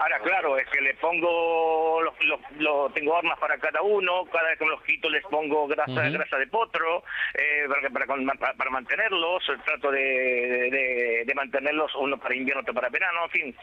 Ahora, 0.01 0.19
claro, 0.21 0.57
es 0.59 0.67
que 0.69 0.81
le 0.81 0.95
pongo, 0.95 2.01
los, 2.03 2.15
los- 2.25 2.41
los- 2.59 2.95
tengo 2.95 3.17
armas 3.17 3.39
para 3.39 3.59
cada 3.59 3.83
uno, 3.83 4.25
cada 4.27 4.49
vez 4.51 4.59
que 4.59 4.65
me 4.65 4.71
los 4.71 4.83
quito 4.83 5.09
les 5.11 5.25
pongo 5.25 5.67
grasa, 5.67 6.09
grasa 6.13 6.37
de 6.39 6.47
potro, 6.47 7.05
eh, 7.35 7.67
para, 7.69 8.07
para, 8.07 8.07
para- 8.39 8.55
para 8.55 8.71
mantenerlos, 8.71 9.45
trato 9.65 9.91
de, 9.91 10.01
de, 10.01 11.23
de 11.27 11.35
mantenerlos 11.35 11.95
uno 11.97 12.19
para 12.19 12.35
invierno, 12.35 12.63
otro 12.63 12.75
para 12.75 12.89
verano, 12.89 13.25
en 13.25 13.31
fin. 13.31 13.57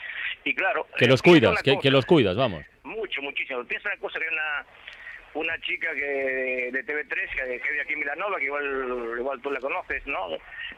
Y 0.44 0.54
claro... 0.54 0.88
Que 0.98 1.06
eh, 1.06 1.08
los 1.08 1.22
cuidas, 1.22 1.62
que, 1.64 1.78
que 1.80 1.92
los 1.92 2.06
cuidas, 2.06 2.36
vamos. 2.36 2.64
Mucho, 2.90 3.22
muchísimo. 3.22 3.64
Piensa 3.66 3.90
una 3.90 3.98
cosa 4.00 4.20
que 4.20 4.26
hay 4.26 4.34
una 4.34 4.66
una 5.36 5.60
chica 5.60 5.94
que 5.94 6.72
de 6.72 6.86
TV3 6.86 7.08
que, 7.08 7.62
que 7.62 7.70
vive 7.70 7.82
aquí 7.82 7.94
en 7.94 8.00
Milanova, 8.00 8.40
que 8.40 8.46
igual 8.46 9.16
igual 9.20 9.42
tú 9.42 9.52
la 9.52 9.60
conoces, 9.60 10.06
¿no? 10.08 10.34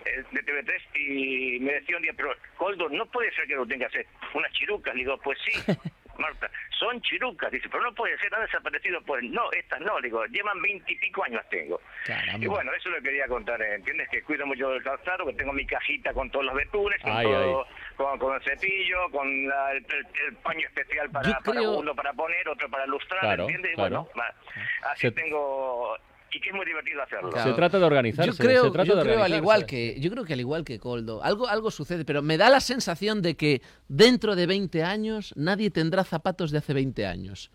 Eh, 0.06 0.24
De 0.32 0.44
TV3 0.44 0.82
y 0.96 1.60
me 1.60 1.74
decía 1.74 1.96
un 1.96 2.04
día, 2.04 2.14
pero 2.16 2.36
Coldo, 2.58 2.90
no 2.90 3.06
puede 3.06 3.34
ser 3.34 3.48
que 3.48 3.56
lo 3.56 3.66
tengas 3.66 3.94
eh, 3.96 4.06
unas 4.34 4.52
chirucas. 4.52 4.94
Le 4.94 5.02
digo, 5.02 5.18
pues 5.20 5.38
sí, 5.46 5.54
Marta, 6.18 6.52
son 6.78 7.02
chirucas. 7.02 7.52
Dice, 7.52 7.70
pero 7.70 7.84
no 7.84 7.94
puede 7.94 8.18
ser, 8.18 8.34
han 8.36 8.42
desaparecido. 8.42 9.02
Pues 9.02 9.24
no, 9.24 9.52
estas 9.54 9.80
no. 9.80 10.00
Digo, 10.02 10.26
llevan 10.26 10.62
veintipico 10.62 11.24
años 11.24 11.42
las 11.42 11.50
tengo. 11.50 11.80
Caramba. 12.06 12.44
Y 12.44 12.48
bueno, 12.48 12.74
eso 12.74 12.90
lo 12.90 13.02
quería 13.02 13.28
contar, 13.28 13.62
¿eh? 13.62 13.76
¿entiendes? 13.76 14.10
Que 14.10 14.22
cuido 14.24 14.46
mucho 14.46 14.70
del 14.70 14.84
calzado, 14.84 15.26
que 15.26 15.34
tengo 15.34 15.54
mi 15.54 15.66
cajita 15.66 16.14
con 16.14 16.30
todos 16.30 16.46
los 16.46 16.56
betunes, 16.56 17.02
con 17.02 17.12
Ay, 17.12 17.26
todo, 17.26 17.68
Con, 17.98 18.18
con 18.20 18.34
el 18.36 18.42
cepillo, 18.44 18.98
con 19.12 19.48
la- 19.48 19.72
el, 19.74 19.78
el- 19.78 20.28
el 20.30 20.36
paño 20.38 20.66
especial 20.68 21.10
para, 21.12 21.40
para 21.40 21.62
uno 21.70 21.94
para 21.96 22.14
poner, 22.14 22.48
otro 22.50 22.70
para 22.70 22.86
ilustrar, 22.86 23.20
Claro, 23.22 23.44
¿entiendes? 23.44 23.72
Y 23.74 23.76
claro. 23.76 24.08
bueno, 24.14 24.20
va, 24.20 24.92
así 24.92 25.02
Se- 25.02 25.12
tengo... 25.12 25.96
Y 26.34 26.40
que 26.40 26.48
es 26.50 26.56
muy 26.56 26.66
divertido 26.66 27.04
hacerlo. 27.04 27.30
Claro. 27.30 27.50
Se 27.50 27.56
trata 27.58 27.78
de 27.78 27.84
organizarse. 27.84 28.32
Yo 28.32 28.38
creo, 28.38 28.64
se 28.64 28.72
trata 28.72 28.88
yo 28.88 28.96
de 28.96 29.04
creo 29.04 29.22
al 29.22 29.34
igual 29.34 29.66
que 29.66 30.00
yo 30.00 30.10
creo 30.10 30.24
que 30.24 30.32
al 30.32 30.40
igual 30.40 30.64
que 30.64 30.80
Coldo, 30.80 31.22
algo 31.22 31.46
algo 31.50 31.72
sucede, 31.72 32.06
pero 32.06 32.22
me 32.22 32.38
da 32.38 32.50
la 32.50 32.62
sensación 32.62 33.22
de 33.22 33.36
que 33.36 33.62
dentro 33.90 34.38
de 34.38 34.48
20 34.48 34.82
años 34.82 35.34
nadie 35.36 35.72
tendrá 35.72 36.06
zapatos 36.06 36.52
de 36.52 36.60
hace 36.60 36.74
20 36.74 37.06
años. 37.06 37.52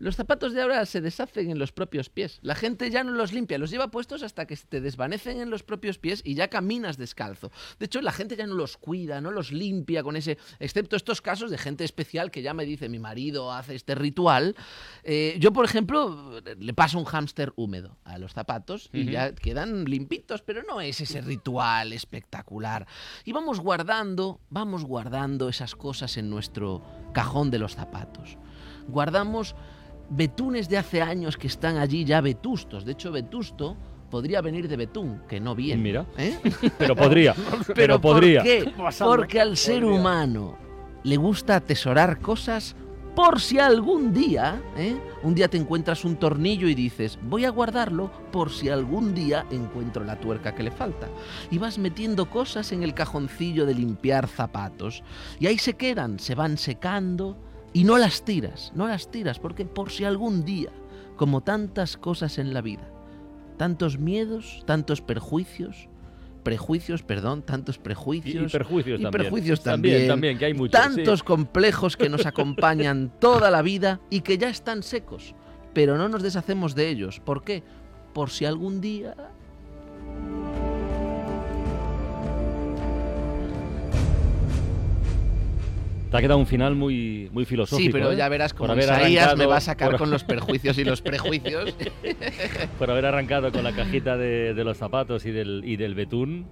Los 0.00 0.16
zapatos 0.16 0.54
de 0.54 0.62
ahora 0.62 0.86
se 0.86 1.02
deshacen 1.02 1.50
en 1.50 1.58
los 1.58 1.72
propios 1.72 2.08
pies. 2.08 2.38
La 2.40 2.54
gente 2.54 2.90
ya 2.90 3.04
no 3.04 3.12
los 3.12 3.34
limpia, 3.34 3.58
los 3.58 3.70
lleva 3.70 3.90
puestos 3.90 4.22
hasta 4.22 4.46
que 4.46 4.56
se 4.56 4.66
te 4.66 4.80
desvanecen 4.80 5.42
en 5.42 5.50
los 5.50 5.62
propios 5.62 5.98
pies 5.98 6.22
y 6.24 6.34
ya 6.34 6.48
caminas 6.48 6.96
descalzo. 6.96 7.52
De 7.78 7.84
hecho, 7.84 8.00
la 8.00 8.10
gente 8.10 8.34
ya 8.34 8.46
no 8.46 8.54
los 8.54 8.78
cuida, 8.78 9.20
no 9.20 9.30
los 9.30 9.52
limpia 9.52 10.02
con 10.02 10.16
ese, 10.16 10.38
excepto 10.58 10.96
estos 10.96 11.20
casos 11.20 11.50
de 11.50 11.58
gente 11.58 11.84
especial 11.84 12.30
que 12.30 12.40
ya 12.40 12.54
me 12.54 12.64
dice 12.64 12.88
mi 12.88 12.98
marido 12.98 13.52
hace 13.52 13.74
este 13.74 13.94
ritual. 13.94 14.56
Eh, 15.02 15.36
yo, 15.38 15.52
por 15.52 15.66
ejemplo, 15.66 16.40
le 16.58 16.72
paso 16.72 16.98
un 16.98 17.04
hámster 17.04 17.52
húmedo 17.56 17.98
a 18.04 18.16
los 18.16 18.32
zapatos 18.32 18.88
y 18.94 19.04
ya 19.04 19.34
quedan 19.34 19.84
limpitos, 19.84 20.40
pero 20.40 20.62
no 20.62 20.80
es 20.80 21.02
ese 21.02 21.20
ritual 21.20 21.92
espectacular. 21.92 22.86
Y 23.26 23.32
vamos 23.32 23.60
guardando, 23.60 24.40
vamos 24.48 24.82
guardando 24.82 25.50
esas 25.50 25.76
cosas 25.76 26.16
en 26.16 26.30
nuestro 26.30 26.82
cajón 27.12 27.50
de 27.50 27.58
los 27.58 27.74
zapatos. 27.74 28.38
Guardamos 28.88 29.54
betunes 30.10 30.68
de 30.68 30.78
hace 30.78 31.00
años 31.00 31.36
que 31.36 31.46
están 31.46 31.78
allí 31.78 32.04
ya 32.04 32.20
vetustos. 32.20 32.84
De 32.84 32.92
hecho, 32.92 33.10
vetusto 33.12 33.76
podría 34.10 34.40
venir 34.40 34.68
de 34.68 34.76
betún, 34.76 35.22
que 35.28 35.40
no 35.40 35.54
viene. 35.54 35.82
Mira. 35.82 36.06
¿eh? 36.18 36.38
Pero 36.78 36.96
podría. 36.96 37.34
Pero, 37.50 37.74
pero 37.74 38.00
¿por 38.00 38.14
podría. 38.16 38.42
qué? 38.42 38.72
Porque 38.98 39.40
al 39.40 39.56
ser 39.56 39.84
humano 39.84 40.58
le 41.04 41.16
gusta 41.16 41.56
atesorar 41.56 42.18
cosas 42.18 42.74
por 43.14 43.40
si 43.40 43.58
algún 43.58 44.12
día, 44.12 44.62
¿eh? 44.76 44.96
un 45.22 45.34
día 45.34 45.48
te 45.48 45.56
encuentras 45.56 46.04
un 46.04 46.16
tornillo 46.16 46.68
y 46.68 46.74
dices, 46.74 47.18
voy 47.22 47.44
a 47.44 47.50
guardarlo 47.50 48.10
por 48.30 48.50
si 48.50 48.68
algún 48.68 49.14
día 49.14 49.46
encuentro 49.50 50.04
la 50.04 50.18
tuerca 50.18 50.54
que 50.54 50.62
le 50.62 50.70
falta. 50.70 51.08
Y 51.50 51.58
vas 51.58 51.78
metiendo 51.78 52.30
cosas 52.30 52.72
en 52.72 52.82
el 52.82 52.94
cajoncillo 52.94 53.66
de 53.66 53.74
limpiar 53.74 54.28
zapatos. 54.28 55.02
Y 55.38 55.46
ahí 55.46 55.58
se 55.58 55.74
quedan, 55.74 56.18
se 56.18 56.34
van 56.34 56.56
secando 56.56 57.36
y 57.72 57.84
no 57.84 57.98
las 57.98 58.24
tiras, 58.24 58.72
no 58.74 58.88
las 58.88 59.10
tiras, 59.10 59.38
porque 59.38 59.64
por 59.64 59.90
si 59.90 60.04
algún 60.04 60.44
día, 60.44 60.70
como 61.16 61.42
tantas 61.42 61.96
cosas 61.96 62.38
en 62.38 62.52
la 62.54 62.60
vida, 62.62 62.88
tantos 63.56 63.98
miedos, 63.98 64.62
tantos 64.66 65.00
perjuicios, 65.02 65.88
prejuicios, 66.42 67.02
perdón, 67.02 67.42
tantos 67.42 67.76
Y, 67.76 67.80
prejuicios. 67.80 68.50
y 68.50 68.52
perjuicios 68.52 69.00
y 69.00 69.02
también. 69.02 69.22
perjuicios 69.24 69.62
También, 69.62 69.94
también. 69.94 70.08
también, 70.08 70.38
que 70.38 70.44
hay 70.46 70.54
muchos. 70.54 70.80
sí. 70.80 70.96
tantos 70.96 71.22
complejos 71.22 71.96
que 71.96 72.08
nos 72.08 72.24
acompañan 72.26 73.12
toda 73.20 73.50
la 73.50 73.62
vida 73.62 74.00
y 74.10 74.22
que 74.22 74.38
ya 74.38 74.48
están 74.48 74.82
secos, 74.82 75.34
pero 75.74 75.98
no 75.98 76.08
nos 76.08 76.22
deshacemos 76.22 76.74
de 76.74 76.88
ellos. 76.88 77.20
¿Por 77.20 77.44
qué? 77.44 77.62
Por 78.14 78.30
si 78.30 78.44
algún 78.46 78.80
día... 78.80 79.14
Te 86.10 86.16
ha 86.16 86.20
quedado 86.20 86.38
un 86.40 86.46
final 86.46 86.74
muy, 86.74 87.28
muy 87.32 87.44
filosófico. 87.44 87.86
Sí, 87.86 87.92
pero 87.92 88.12
¿eh? 88.12 88.16
ya 88.16 88.28
verás 88.28 88.52
haber 88.58 88.84
Isaías 88.84 89.36
me 89.36 89.46
va 89.46 89.58
a 89.58 89.60
sacar 89.60 89.90
por- 89.90 89.98
con 90.00 90.10
los 90.10 90.24
perjuicios 90.30 90.76
y 90.78 90.84
los 90.84 91.00
prejuicios. 91.02 91.74
Por 92.78 92.90
haber 92.90 93.06
arrancado 93.06 93.52
con 93.52 93.62
la 93.62 93.72
cajita 93.72 94.16
de, 94.16 94.54
de 94.54 94.64
los 94.64 94.76
zapatos 94.76 95.24
y 95.26 95.30
del, 95.30 95.62
y 95.64 95.76
del 95.76 95.94
betún. 95.94 96.46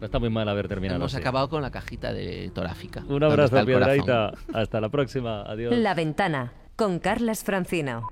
No 0.00 0.06
está 0.06 0.18
muy 0.18 0.30
mal 0.30 0.48
haber 0.48 0.68
terminado. 0.68 0.98
Hemos 0.98 1.14
así. 1.14 1.20
acabado 1.20 1.48
con 1.48 1.62
la 1.62 1.70
cajita 1.70 2.12
de 2.12 2.50
toráfica. 2.54 3.04
Un 3.08 3.22
abrazo. 3.22 3.64
Piedrahita. 3.64 4.32
Hasta 4.52 4.80
la 4.80 4.88
próxima. 4.88 5.42
Adiós. 5.42 5.76
La 5.76 5.94
ventana 5.94 6.52
con 6.76 6.98
Carlas 6.98 7.44
Francino. 7.44 8.08